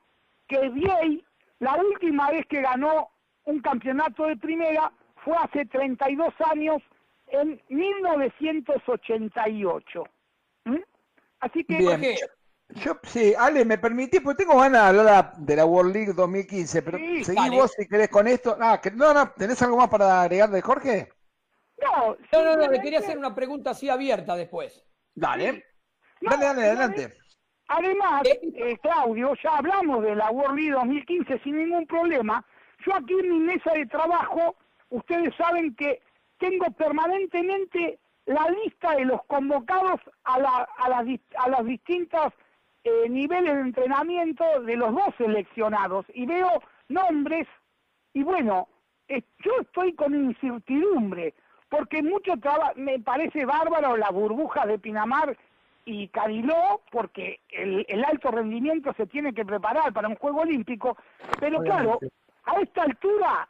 [0.48, 1.24] que Viey,
[1.60, 3.10] la última vez que ganó
[3.44, 4.90] un campeonato de primera
[5.24, 6.82] fue hace 32 años,
[7.28, 10.04] en 1988.
[10.64, 10.76] ¿Mm?
[11.40, 12.00] Así que, Bien.
[12.76, 16.82] Yo, sí, Ale, me permitís, porque tengo ganas de hablar de la World League 2015,
[16.82, 17.56] pero Sí, seguí dale.
[17.56, 18.56] vos si querés con esto.
[18.60, 21.08] Ah, que, no, no, ¿tenés algo más para agregar de Jorge?
[21.82, 24.84] No, No, no, no, le quería hacer una pregunta así abierta después.
[25.14, 25.64] Dale.
[26.20, 27.12] Dale, dale, adelante.
[27.66, 32.44] Además, eh, Claudio, ya hablamos de la World League 2015 sin ningún problema.
[32.84, 34.56] Yo aquí en mi mesa de trabajo,
[34.90, 36.00] ustedes saben que
[36.38, 41.04] tengo permanentemente la lista de los convocados a, la- a, las,
[41.36, 42.32] a los distintos
[42.84, 46.06] eh, niveles de entrenamiento de los dos seleccionados.
[46.14, 47.46] Y veo nombres
[48.14, 48.68] y bueno,
[49.08, 51.34] eh, yo estoy con incertidumbre
[51.68, 55.36] porque mucho traba- me parece bárbaro la burbuja de Pinamar
[55.84, 60.96] y Cariló, porque el, el alto rendimiento se tiene que preparar para un Juego Olímpico,
[61.38, 61.98] pero claro,
[62.50, 63.48] a esta altura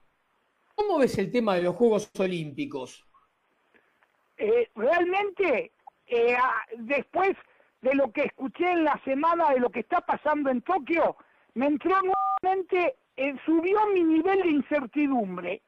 [0.74, 3.06] ¿cómo ves el tema de los Juegos Olímpicos?
[4.46, 5.72] Eh, realmente,
[6.06, 6.36] eh,
[6.76, 7.30] después
[7.82, 11.16] de lo que escuché en la semana de lo que está pasando en Tokio,
[11.54, 15.62] me entró nuevamente, eh, subió mi nivel de incertidumbre.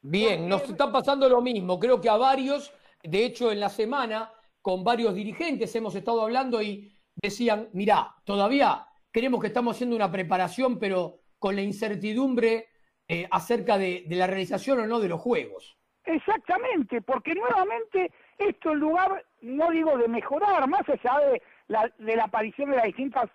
[0.00, 1.78] Bien, nos está pasando lo mismo.
[1.78, 2.72] Creo que a varios,
[3.02, 4.32] de hecho, en la semana,
[4.62, 10.10] con varios dirigentes hemos estado hablando y decían, mirá, todavía creemos que estamos haciendo una
[10.10, 12.68] preparación, pero con la incertidumbre
[13.06, 15.76] eh, acerca de, de la realización o no de los juegos.
[16.04, 22.16] Exactamente, porque nuevamente esto en lugar, no digo de mejorar, más allá de la, de
[22.16, 23.30] la aparición de las distintas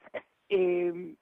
[0.49, 1.15] eh,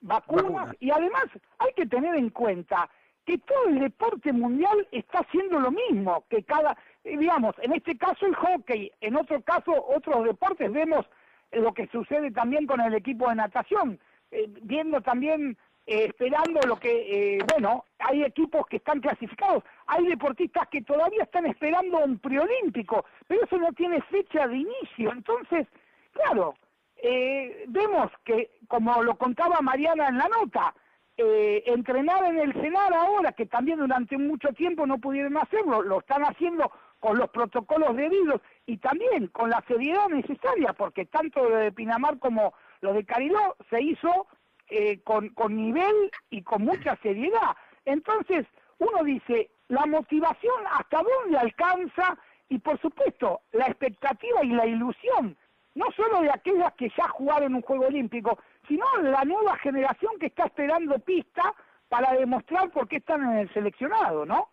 [0.00, 0.76] vacunas, Vacunas.
[0.80, 1.24] y además
[1.58, 2.88] hay que tener en cuenta
[3.24, 7.96] que todo el deporte mundial está haciendo lo mismo, que cada, eh, digamos, en este
[7.96, 11.06] caso el hockey, en otro caso otros deportes, vemos
[11.52, 13.98] lo que sucede también con el equipo de natación,
[14.30, 15.56] eh, viendo también,
[15.90, 16.92] eh, esperando lo que,
[17.34, 23.04] eh, bueno, hay equipos que están clasificados, hay deportistas que todavía están esperando un preolímpico,
[23.26, 25.66] pero eso no tiene fecha de inicio, entonces,
[26.12, 26.54] claro,
[27.02, 30.72] eh, vemos que, como lo contaba Mariana en la nota,
[31.16, 35.98] eh, entrenar en el CENAR ahora, que también durante mucho tiempo no pudieron hacerlo, lo
[35.98, 41.56] están haciendo con los protocolos debidos y también con la seriedad necesaria, porque tanto lo
[41.56, 44.28] de Pinamar como lo de Cariló se hizo
[44.70, 47.56] eh, con, con nivel y con mucha seriedad.
[47.84, 48.46] Entonces,
[48.78, 52.18] uno dice, la motivación hasta dónde alcanza
[52.48, 55.36] y por supuesto la expectativa y la ilusión,
[55.74, 60.26] no solo de aquellas que ya jugaron un Juego Olímpico, sino la nueva generación que
[60.26, 61.54] está esperando pista
[61.88, 64.50] para demostrar por qué están en el seleccionado, ¿no?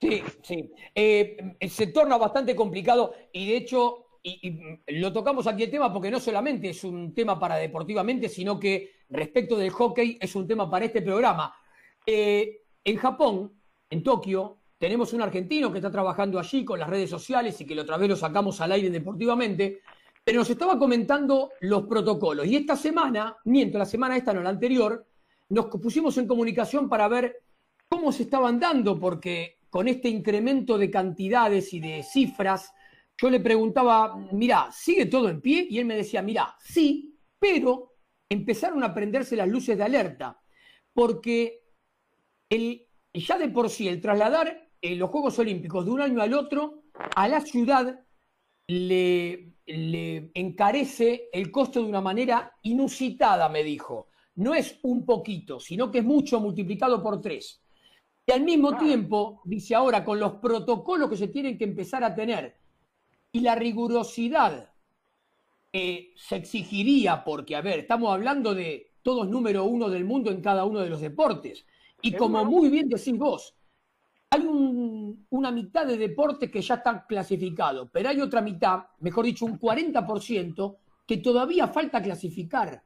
[0.00, 0.72] Sí, sí.
[0.94, 6.10] Eh, se torna bastante complicado y de hecho, y, lo tocamos aquí el tema porque
[6.10, 10.70] no solamente es un tema para deportivamente, sino que respecto del hockey es un tema
[10.70, 11.54] para este programa.
[12.06, 13.52] Eh, en Japón,
[13.90, 17.74] en Tokio, tenemos un argentino que está trabajando allí con las redes sociales y que
[17.74, 19.80] la otra vez lo sacamos al aire deportivamente,
[20.24, 22.46] pero nos estaba comentando los protocolos.
[22.46, 25.06] Y esta semana, miento, la semana esta, no la anterior,
[25.50, 27.42] nos pusimos en comunicación para ver
[27.88, 32.72] cómo se estaban dando, porque con este incremento de cantidades y de cifras,
[33.16, 35.66] yo le preguntaba, mira, ¿sigue todo en pie?
[35.70, 37.92] Y él me decía, mira, sí, pero
[38.28, 40.40] empezaron a prenderse las luces de alerta,
[40.92, 41.62] porque
[42.48, 46.34] el, ya de por sí el trasladar eh, los Juegos Olímpicos de un año al
[46.34, 46.82] otro
[47.14, 48.00] a la ciudad
[48.66, 54.08] le, le encarece el costo de una manera inusitada, me dijo.
[54.36, 57.62] No es un poquito, sino que es mucho multiplicado por tres.
[58.26, 62.14] Y al mismo tiempo, dice ahora, con los protocolos que se tienen que empezar a
[62.14, 62.56] tener
[63.34, 64.70] y la rigurosidad
[66.16, 70.64] se exigiría, porque, a ver, estamos hablando de todos número uno del mundo en cada
[70.64, 71.66] uno de los deportes.
[72.00, 73.54] Y como muy bien decís vos,
[74.30, 79.26] hay un- una mitad de deportes que ya están clasificados, pero hay otra mitad, mejor
[79.26, 82.84] dicho, un 40% que todavía falta clasificar.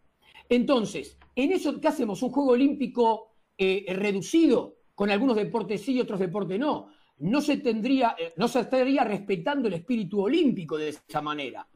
[0.48, 2.22] Entonces, en eso, ¿qué hacemos?
[2.22, 4.76] ¿Un juego olímpico eh, reducido?
[4.94, 6.88] Con algunos deportes sí y otros deportes no.
[7.20, 11.66] No se tendría, eh, no se estaría respetando el espíritu olímpico de esa manera.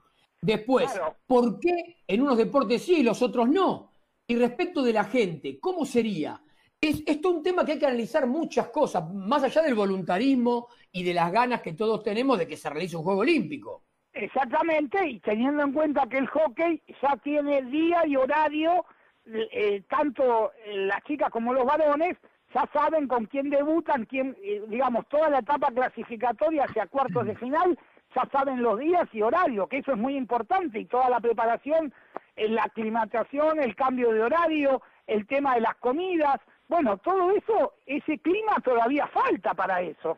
[0.40, 0.90] Después,
[1.26, 3.92] ¿por qué en unos deportes sí y los otros no?
[4.26, 6.40] Y respecto de la gente, ¿cómo sería?
[6.80, 10.68] Es, esto es un tema que hay que analizar muchas cosas, más allá del voluntarismo
[10.90, 13.84] y de las ganas que todos tenemos de que se realice un Juego Olímpico.
[14.12, 18.84] Exactamente, y teniendo en cuenta que el hockey ya tiene día y horario,
[19.24, 22.18] eh, tanto eh, las chicas como los varones
[22.54, 27.36] ya saben con quién debutan, quién, eh, digamos, toda la etapa clasificatoria hacia cuartos de
[27.36, 27.78] final,
[28.14, 31.92] ya saben los días y horarios, que eso es muy importante, y toda la preparación,
[32.36, 37.74] eh, la aclimatación, el cambio de horario, el tema de las comidas, bueno, todo eso,
[37.86, 40.16] ese clima todavía falta para eso.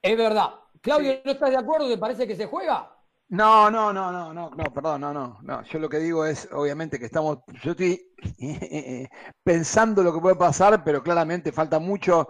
[0.00, 0.54] Es verdad.
[0.80, 1.88] Claudio, ¿no estás de acuerdo?
[1.88, 2.95] ¿Te parece que se juega?
[3.28, 5.62] No, no, no, no, no, no, perdón, no, no, no.
[5.64, 8.00] Yo lo que digo es, obviamente, que estamos, yo estoy
[9.42, 12.28] pensando lo que puede pasar, pero claramente falta mucho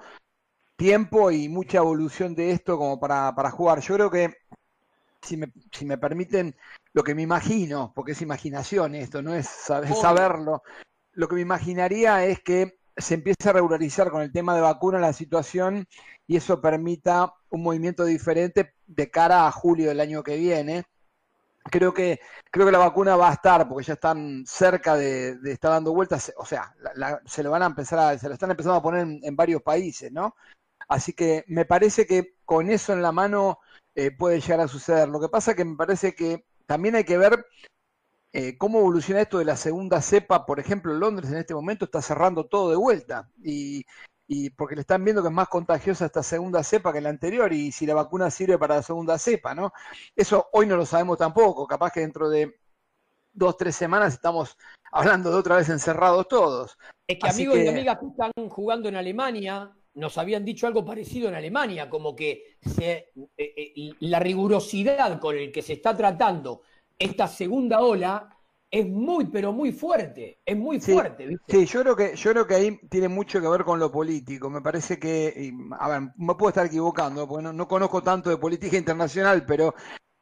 [0.77, 3.81] tiempo y mucha evolución de esto como para, para jugar.
[3.81, 4.35] Yo creo que,
[5.23, 6.57] si me, si me permiten,
[6.95, 10.63] lo que me imagino, porque es imaginación esto, no es saber- saberlo,
[11.13, 14.99] lo que me imaginaría es que se empiece a regularizar con el tema de vacuna
[14.99, 15.87] la situación
[16.27, 20.85] y eso permita un movimiento diferente de cara a julio del año que viene.
[21.71, 22.21] Creo que,
[22.51, 25.93] creo que la vacuna va a estar, porque ya están cerca de, de estar dando
[25.93, 28.83] vueltas, o sea, la- se lo van a empezar a, se lo están empezando a
[28.83, 30.37] poner en, varios países, ¿no?
[30.89, 33.59] Así que me parece que con eso en la mano
[33.97, 35.09] eh, puede llegar a suceder.
[35.09, 37.47] Lo que pasa que me parece que también hay que ver
[38.33, 40.47] eh, cómo evoluciona esto de la segunda cepa.
[40.47, 43.85] Por ejemplo, Londres en este momento está cerrando todo de vuelta y,
[44.29, 47.53] y porque le están viendo que es más contagiosa esta segunda cepa que la anterior
[47.53, 49.73] y si la vacuna sirve para la segunda cepa, ¿no?
[50.15, 51.67] Eso hoy no lo sabemos tampoco.
[51.67, 52.59] Capaz que dentro de
[53.33, 54.57] dos, tres semanas estamos
[54.91, 56.77] hablando de otra vez encerrados todos.
[57.07, 60.85] Es que Así amigos y amigas que están jugando en Alemania nos habían dicho algo
[60.85, 65.97] parecido en Alemania, como que se- eh, eh, la rigurosidad con el que se está
[65.97, 66.63] tratando
[66.99, 68.36] esta segunda ola
[68.71, 71.61] es muy, pero muy fuerte, es muy Sí, fuerte, ¿viste?
[71.61, 74.51] sí, yo creo que yo creo que ahí tiene mucho que ver con lo político.
[74.51, 78.31] Me parece que, y, a ver, me puedo estar equivocando, porque no, no conozco tanto
[78.31, 79.75] de política internacional, pero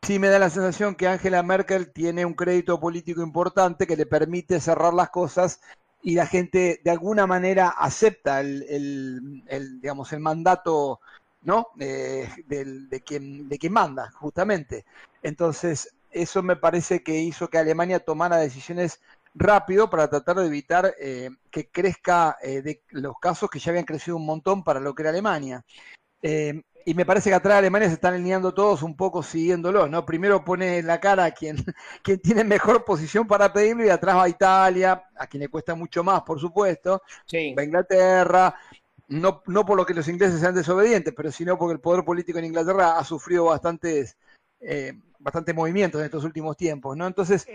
[0.02, 4.06] sí me da la sensación que Angela Merkel tiene un crédito político importante que le
[4.06, 5.60] permite cerrar las cosas
[6.02, 11.00] y la gente de alguna manera acepta el, el- el, digamos, el mandato,
[11.42, 11.68] ¿no?
[11.80, 14.84] Eh, del- de quien, de quien manda, justamente.
[15.22, 19.00] Entonces, eso me parece que hizo que Alemania tomara decisiones
[19.34, 23.84] rápido para tratar de evitar eh, que crezca eh, de los casos que ya habían
[23.84, 25.64] crecido un montón para lo que era Alemania.
[26.22, 29.88] Eh, y me parece que atrás de Alemania se están alineando todos un poco siguiéndolo,
[29.88, 30.04] ¿no?
[30.04, 31.56] Primero pone la cara a quien,
[32.02, 36.04] quien tiene mejor posición para pedirlo y atrás va Italia, a quien le cuesta mucho
[36.04, 37.02] más, por supuesto.
[37.58, 38.54] Va Inglaterra,
[39.08, 42.38] no, no por lo que los ingleses sean desobedientes, pero sino porque el poder político
[42.38, 44.16] en Inglaterra ha sufrido bastantes,
[44.60, 47.06] eh, bastantes movimientos en estos últimos tiempos, ¿no?
[47.06, 47.46] Entonces,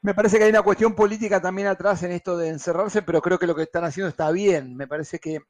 [0.00, 3.38] me parece que hay una cuestión política también atrás en esto de encerrarse, pero creo
[3.38, 4.76] que lo que están haciendo está bien.
[4.76, 5.40] Me parece que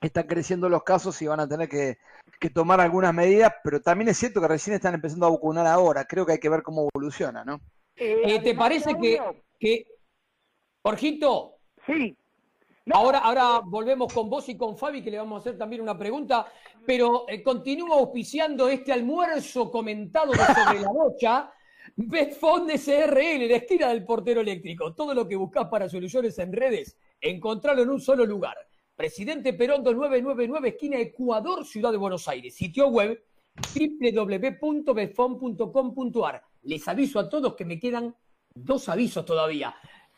[0.00, 1.98] están creciendo los casos y van a tener que,
[2.40, 6.04] que tomar algunas medidas, pero también es cierto que recién están empezando a vacunar ahora.
[6.06, 7.60] Creo que hay que ver cómo evoluciona, ¿no?
[7.96, 9.20] Eh, ¿Te parece que,
[9.60, 9.86] que
[10.82, 11.58] Jorgito?
[11.86, 12.16] Sí.
[12.92, 15.96] Ahora, ahora volvemos con vos y con Fabi, que le vamos a hacer también una
[15.96, 16.46] pregunta,
[16.86, 21.50] pero eh, continúa auspiciando este almuerzo comentado sobre la bocha.
[21.96, 24.94] Betfond SRL, la esquina del portero eléctrico.
[24.94, 28.56] Todo lo que buscas para soluciones en redes, encontrarlo en un solo lugar.
[28.94, 32.54] Presidente Perón 2999, esquina Ecuador, Ciudad de Buenos Aires.
[32.54, 33.18] Sitio web
[34.60, 36.42] www.betfond.com.ar.
[36.62, 38.14] Les aviso a todos que me quedan
[38.54, 39.74] dos avisos todavía.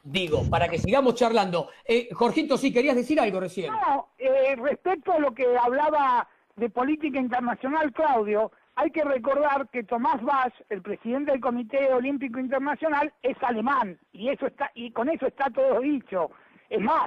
[0.09, 1.69] Digo, para que sigamos charlando.
[1.85, 3.73] Eh, Jorgito, sí, querías decir algo recién.
[3.73, 9.83] No, eh, respecto a lo que hablaba de política internacional, Claudio, hay que recordar que
[9.83, 15.09] Tomás Bach, el presidente del Comité Olímpico Internacional, es alemán y eso está y con
[15.09, 16.31] eso está todo dicho.
[16.71, 17.07] Es más,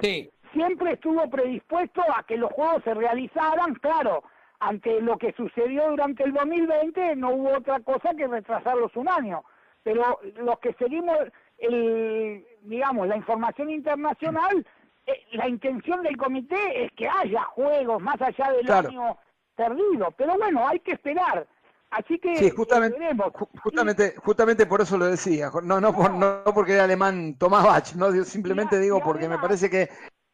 [0.52, 4.24] siempre estuvo predispuesto a que los juegos se realizaran, claro,
[4.58, 9.42] ante lo que sucedió durante el 2020 no hubo otra cosa que retrasarlos un año.
[9.82, 11.16] Pero los que seguimos
[11.60, 14.66] el, digamos, la información internacional,
[15.06, 18.88] eh, la intención del comité es que haya juegos más allá del Claro.
[18.88, 19.18] año
[19.54, 20.10] perdido.
[20.16, 21.46] Pero bueno, hay que esperar.
[21.90, 23.16] Así que Sí, justamente, eh,
[23.62, 25.50] justamente, justamente por eso lo decía.
[25.64, 29.68] No, no, por- no porque era alemán Tomás Bach, no, simplemente digo porque me parece
[29.68, 29.88] que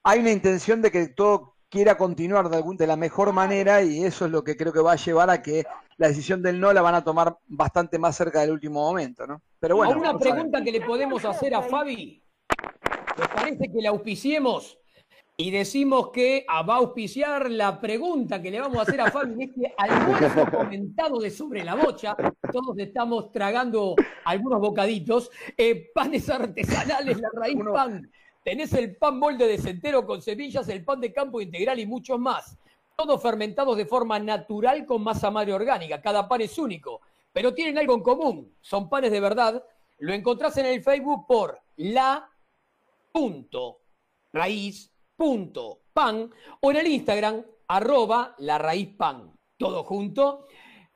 [0.04, 4.04] hay una intención de que todo quiera continuar de, algún- de la mejor manera y
[4.04, 5.64] eso es lo que creo que va a llevar a que
[5.98, 9.42] la decisión del no la van a tomar bastante más cerca del último momento, ¿no?
[9.58, 12.22] Pero bueno, A una a pregunta que le podemos hacer a Fabi.
[13.18, 14.78] ¿Les parece que la auspiciemos?
[15.38, 19.32] Y decimos que va a auspiciar la pregunta que le vamos a hacer a Fabi
[19.34, 22.16] en este almuerzo comentado de sobre la bocha.
[22.52, 23.94] Todos estamos tragando
[24.24, 25.30] algunos bocaditos.
[25.56, 28.10] Eh, panes artesanales, la raíz pan.
[28.46, 32.16] Tenés el pan molde de centero con semillas, el pan de campo integral y muchos
[32.16, 32.56] más.
[32.96, 36.00] Todos fermentados de forma natural con masa madre orgánica.
[36.00, 37.00] Cada pan es único,
[37.32, 38.54] pero tienen algo en común.
[38.60, 39.64] Son panes de verdad.
[39.98, 42.30] Lo encontrás en el Facebook por la
[43.10, 43.80] punto
[44.32, 49.36] raíz punto pan o en el Instagram arroba la raíz pan.
[49.58, 50.46] Todo junto.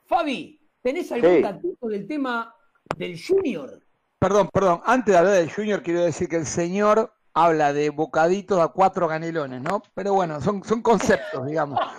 [0.05, 1.89] Fabi, ¿tenés algún Sí.
[1.89, 2.55] del tema
[2.97, 3.82] del Junior?
[4.20, 4.82] Perdón, perdón.
[4.85, 9.09] Antes de hablar del Junior, quiero decir que el señor habla de bocaditos a cuatro
[9.09, 9.82] canelones, ¿no?
[9.94, 11.78] Pero bueno, son, son conceptos, digamos.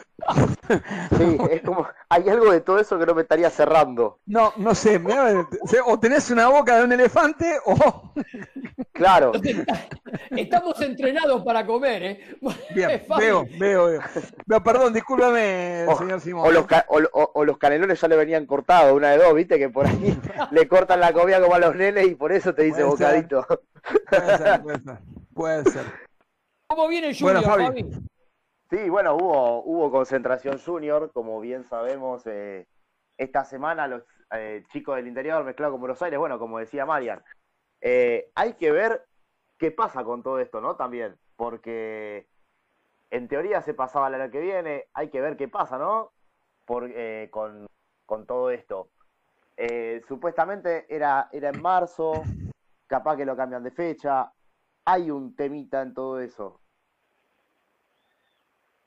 [1.17, 4.19] Sí, es como, hay algo de todo eso que no me estaría cerrando.
[4.27, 5.47] No, no sé, mirá,
[5.85, 8.13] o tenés una boca de un elefante o...
[8.93, 9.31] Claro.
[10.29, 12.35] Estamos entrenados para comer, ¿eh?
[12.75, 14.01] Bien, veo, veo, veo.
[14.45, 16.45] No, perdón, discúlpame, O, señor Simón.
[16.47, 19.33] o los, ca- o, o- o los canelones ya le venían cortados, una de dos,
[19.33, 20.19] viste que por ahí
[20.51, 23.07] le cortan la comida como a los nenes y por eso te dice Puede ser.
[23.25, 23.47] bocadito.
[24.09, 24.97] Puede ser, puede ser.
[25.41, 25.85] Puede ser.
[26.68, 27.81] ¿Cómo viene el Bueno, Junior, Fabi.
[27.84, 28.07] Fabi?
[28.69, 32.68] Sí, bueno, hubo, hubo concentración junior, como bien sabemos, eh,
[33.18, 34.03] esta semana los
[34.34, 37.23] eh, chicos del interior mezclados con Buenos Aires, bueno, como decía Marian,
[37.81, 39.07] eh, hay que ver
[39.57, 40.76] qué pasa con todo esto, ¿no?
[40.76, 42.27] También, porque
[43.09, 46.11] en teoría se pasaba el año que viene, hay que ver qué pasa, ¿no?
[46.65, 47.65] Por, eh, con,
[48.05, 48.89] con todo esto.
[49.57, 52.23] Eh, supuestamente era, era en marzo,
[52.85, 54.31] capaz que lo cambian de fecha,
[54.85, 56.61] hay un temita en todo eso.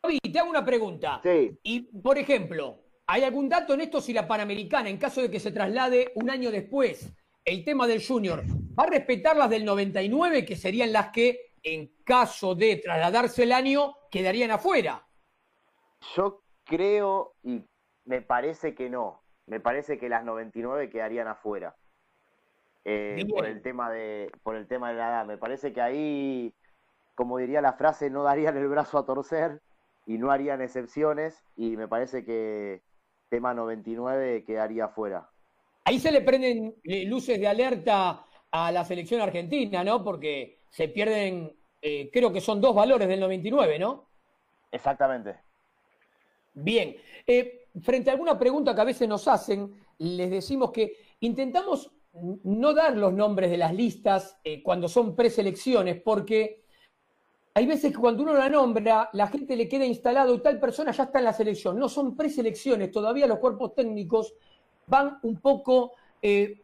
[0.01, 1.21] Fabi, te hago una pregunta.
[1.23, 1.59] Sí.
[1.63, 5.41] Y, por ejemplo, ¿hay algún dato en esto si la Panamericana, en caso de que
[5.41, 7.13] se traslade un año después,
[7.45, 8.43] el tema del Junior,
[8.79, 13.53] va a respetar las del 99, que serían las que, en caso de trasladarse el
[13.53, 15.07] año, quedarían afuera?
[16.17, 17.63] Yo creo y
[18.05, 19.23] me parece que no.
[19.47, 21.77] Me parece que las 99 quedarían afuera.
[22.85, 25.27] Eh, por el tema de por el tema de la edad.
[25.27, 26.55] Me parece que ahí,
[27.15, 29.61] como diría la frase, no darían el brazo a torcer
[30.07, 32.83] y no harían excepciones y me parece que
[33.29, 35.29] tema 99 quedaría fuera.
[35.85, 40.03] Ahí se le prenden eh, luces de alerta a la selección argentina, ¿no?
[40.03, 41.53] Porque se pierden,
[41.83, 44.09] eh, creo que son dos valores del 99, ¿no?
[44.71, 45.37] Exactamente.
[46.55, 46.97] Bien.
[47.27, 51.91] Eh, frente a alguna pregunta que a veces nos hacen, les decimos que intentamos
[52.45, 56.65] no dar los nombres de las listas cuando son preselecciones, porque
[57.55, 60.91] hay veces que cuando uno la nombra, la gente le queda instalado y tal persona
[60.91, 61.79] ya está en la selección.
[61.79, 64.35] No son preselecciones, todavía los cuerpos técnicos
[64.87, 66.63] van un poco eh,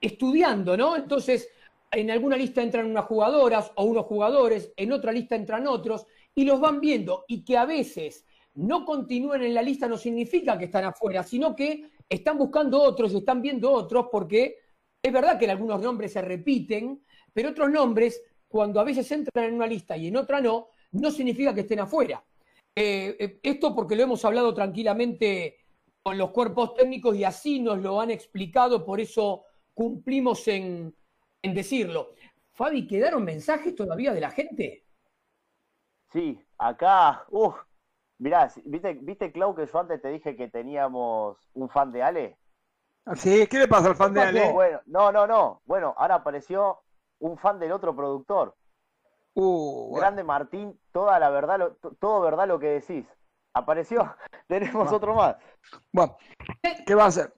[0.00, 0.96] estudiando, ¿no?
[0.96, 1.48] Entonces,
[1.90, 6.44] en alguna lista entran unas jugadoras o unos jugadores, en otra lista entran otros, y
[6.44, 7.24] los van viendo.
[7.28, 11.54] Y que a veces no continúen en la lista no significa que están afuera, sino
[11.54, 14.63] que están buscando otros y están viendo otros, porque
[15.04, 17.04] es verdad que en algunos nombres se repiten,
[17.34, 21.10] pero otros nombres cuando a veces entran en una lista y en otra no, no
[21.10, 22.24] significa que estén afuera.
[22.74, 25.58] Eh, eh, esto porque lo hemos hablado tranquilamente
[26.02, 29.44] con los cuerpos técnicos y así nos lo han explicado, por eso
[29.74, 30.94] cumplimos en,
[31.42, 32.14] decirlo.
[32.52, 34.86] Fabi, ¿quedaron mensajes todavía de la gente?
[36.10, 37.56] Sí, acá, uff,
[38.16, 42.38] mirá, ¿viste, ¿viste, Clau, que yo antes te dije que teníamos un fan de Ale?
[43.16, 44.52] Sí, ¿qué le pasa al fan de Ale?
[44.52, 45.62] Bueno, no, no, no.
[45.66, 46.80] Bueno, ahora apareció
[47.18, 48.56] un fan del otro productor.
[49.34, 53.04] Uh, Grande Martín, toda la verdad, todo verdad lo que decís.
[53.52, 54.14] Apareció,
[54.48, 55.36] tenemos otro más.
[55.92, 56.16] Bueno,
[56.86, 57.32] ¿qué va a hacer?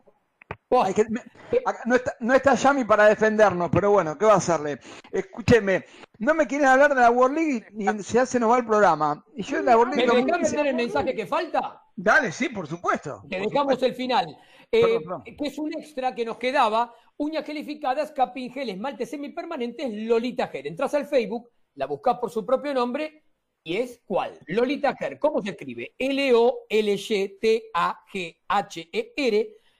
[1.86, 4.78] no, está, no está Yami para defendernos, pero bueno, ¿qué va a hacerle?
[5.10, 5.84] Escúcheme,
[6.18, 9.24] no me quieren hablar de la World League y se se nos va el programa.
[9.34, 10.12] Y yo la World League.
[10.12, 11.82] ¿Me dejás el mensaje que falta?
[11.96, 13.22] Dale, sí, por supuesto.
[13.28, 14.36] Te dejamos el final.
[14.70, 16.94] Eh, que es un extra que nos quedaba.
[17.16, 20.66] Uñas gelificadas, capín gel, esmalte semipermanentes, Lolita Ger.
[20.66, 23.24] Entras al Facebook, la buscas por su propio nombre
[23.64, 24.38] y es ¿cuál?
[24.46, 25.18] Lolita Ger.
[25.18, 25.94] ¿Cómo se escribe?
[25.98, 26.76] L-O-L-Y-T-A-G-H-E-R.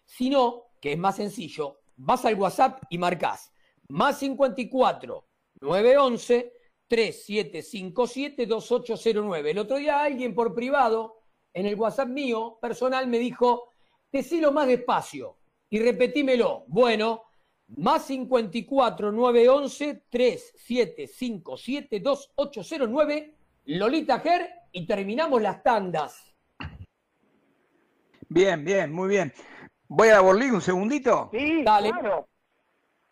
[0.05, 3.53] Si no, que es más sencillo, vas al WhatsApp y marcas
[3.89, 5.29] más 54
[5.61, 6.53] 911
[6.89, 9.51] 3757 2809.
[9.51, 11.16] El otro día alguien por privado
[11.57, 13.71] en el WhatsApp mío personal me dijo,
[14.13, 15.39] decilo más despacio
[15.71, 16.65] y repetímelo.
[16.69, 17.23] Bueno,
[17.79, 23.35] más 54 911 3757 2809,
[23.65, 26.37] Lolita Ger, y terminamos las tandas.
[28.29, 29.33] Bien, bien, muy bien.
[29.89, 31.31] Voy a la World League un segundito.
[31.33, 31.91] Sí, Dale.
[31.91, 32.29] claro.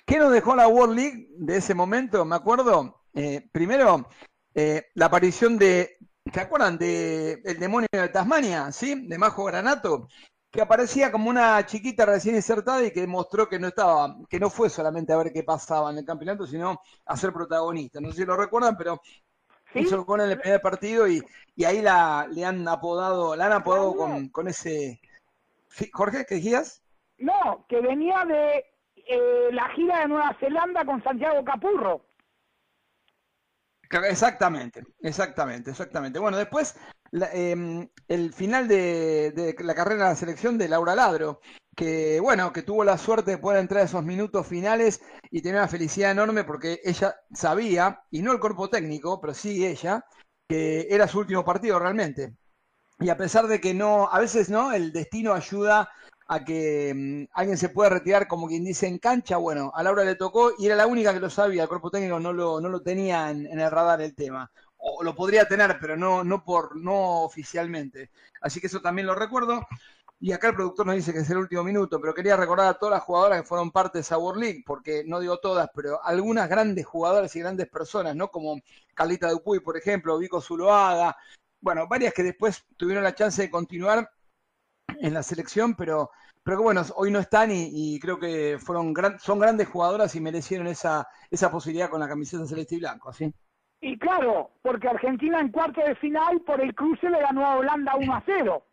[0.04, 2.26] ¿Qué nos dejó la World League de ese momento?
[2.26, 4.06] Me acuerdo, eh, primero,
[4.54, 5.96] eh, la aparición de,
[6.34, 8.72] ¿se acuerdan de El demonio de Tasmania?
[8.72, 9.06] ¿Sí?
[9.06, 10.08] De Majo Granato,
[10.50, 14.50] que aparecía como una chiquita recién insertada y que demostró que no estaba, que no
[14.50, 18.00] fue solamente a ver qué pasaba en el campeonato, sino a ser protagonista.
[18.00, 19.00] No sé si lo recuerdan, pero
[19.74, 21.22] hizo el gol en el primer partido y,
[21.64, 25.00] ahí la, le han apodado, la han apodado con, con ese
[25.92, 26.82] Jorge, ¿qué decías?
[27.18, 28.64] No, que venía de
[29.06, 32.03] eh, la gira de Nueva Zelanda con Santiago Capurro.
[33.90, 36.18] Exactamente, exactamente, exactamente.
[36.18, 36.74] Bueno, después
[37.32, 41.40] em, el final de, la carrera de la selección de Laura Ladro,
[41.76, 45.00] que bueno, que tuvo la suerte de poder entrar a esos minutos finales
[45.30, 49.66] y tener una felicidad enorme porque ella sabía, y no el cuerpo técnico, pero sí
[49.66, 50.04] ella,
[50.48, 52.34] que era su último partido realmente
[53.00, 55.90] y a pesar de que no, a veces no, el destino ayuda
[56.26, 60.04] a que mm, alguien se pueda retirar, como quien dice, en cancha, bueno, a Laura
[60.04, 62.68] le tocó y era la única que lo sabía, el cuerpo técnico no lo, no
[62.68, 64.50] lo tenía en, el radar el tema.
[64.76, 68.10] O lo podría tener, pero no, no por, no oficialmente.
[68.40, 69.66] Así que eso también lo recuerdo.
[70.20, 72.78] Y acá el productor nos dice que es el último minuto, pero quería recordar a
[72.78, 76.02] todas las jugadoras que fueron parte de esa World League, porque no digo todas, pero
[76.04, 78.28] algunas grandes jugadoras y grandes personas, ¿no?
[78.28, 78.60] Como
[78.94, 81.16] Carlita Dupuy, por ejemplo, Vico Zuloaga,
[81.60, 84.10] bueno, varias que después tuvieron la chance de continuar
[85.00, 86.10] en la selección, pero,
[86.42, 90.66] pero que bueno, hoy no están y, creo que fueron son grandes jugadoras y merecieron
[90.66, 93.32] esa, esa posibilidad con la camiseta celeste y blanco, ¿sí?
[93.80, 97.94] Y claro, porque Argentina en cuarto de final por el cruce le ganó a Holanda
[97.96, 98.66] 1 a 0.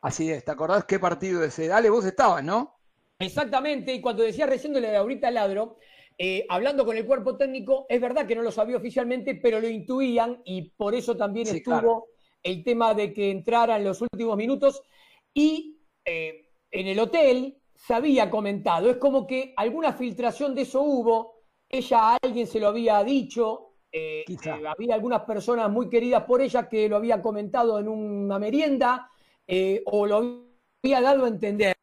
[0.00, 1.68] Así es, ¿te acordás qué partido ese?
[1.68, 2.76] Dale, vos estabas, ¿no?
[3.18, 5.76] Exactamente, y cuando decía recién de ahorita Ladro,
[6.16, 9.68] eh, hablando con el cuerpo técnico, es verdad que no lo sabía oficialmente, pero lo
[9.68, 12.08] intuían y por eso también estuvo
[12.42, 14.82] el tema de que entrara en los últimos minutos.
[15.38, 20.82] Y eh, en el hotel se había comentado, es como que alguna filtración de eso
[20.82, 24.24] hubo, ella a alguien se lo había dicho, eh,
[24.66, 29.08] había algunas personas muy queridas por ella que lo había comentado en una merienda
[29.86, 30.16] o lo
[30.82, 31.76] había dado a entender.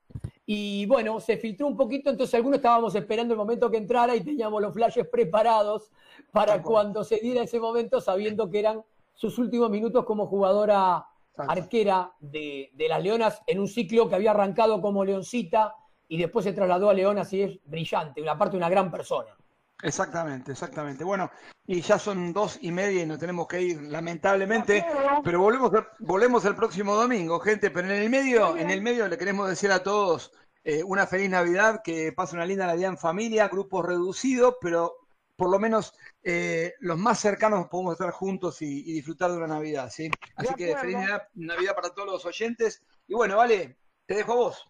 [0.45, 4.21] Y bueno, se filtró un poquito, entonces algunos estábamos esperando el momento que entrara y
[4.21, 5.91] teníamos los flashes preparados
[6.33, 8.83] para cuando se diera ese momento, sabiendo que eran
[9.13, 11.05] sus últimos minutos como jugadora
[11.37, 15.75] arquera de, de las Leonas en un ciclo que había arrancado como Leoncita
[16.07, 19.35] y después se trasladó a León, así es brillante, una parte de una gran persona.
[19.81, 21.03] Exactamente, exactamente.
[21.03, 21.29] Bueno,
[21.67, 24.85] y ya son dos y media y nos tenemos que ir, lamentablemente,
[25.23, 27.71] pero volvemos, volvemos el próximo domingo, gente.
[27.71, 30.31] Pero en el medio, en el medio le queremos decir a todos
[30.63, 34.95] eh, una feliz Navidad, que pase una linda Navidad en familia, grupos reducidos, pero
[35.35, 35.93] por lo menos
[36.23, 40.09] eh, los más cercanos podemos estar juntos y, y, disfrutar de una Navidad, ¿sí?
[40.35, 42.83] Así que feliz Navidad, Navidad para todos los oyentes.
[43.07, 44.65] Y bueno, vale, te dejo a vos.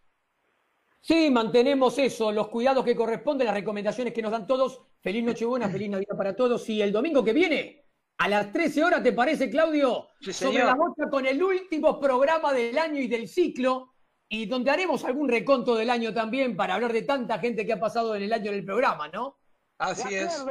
[0.99, 4.81] Sí, mantenemos eso, los cuidados que corresponden, las recomendaciones que nos dan todos.
[5.01, 6.67] Feliz Nochebuena, feliz Navidad para todos.
[6.67, 7.85] Y el domingo que viene,
[8.17, 10.07] a las 13 horas, ¿te parece, Claudio?
[10.19, 13.93] Sí, Sobre la bocha con el último programa del año y del ciclo,
[14.27, 17.79] y donde haremos algún reconto del año también para hablar de tanta gente que ha
[17.79, 19.37] pasado en el año en el programa, ¿no?
[19.77, 20.43] Así es.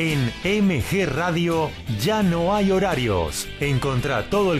[0.00, 1.70] En MG Radio
[2.02, 3.46] ya no hay horarios.
[3.60, 4.58] Encontrá todo el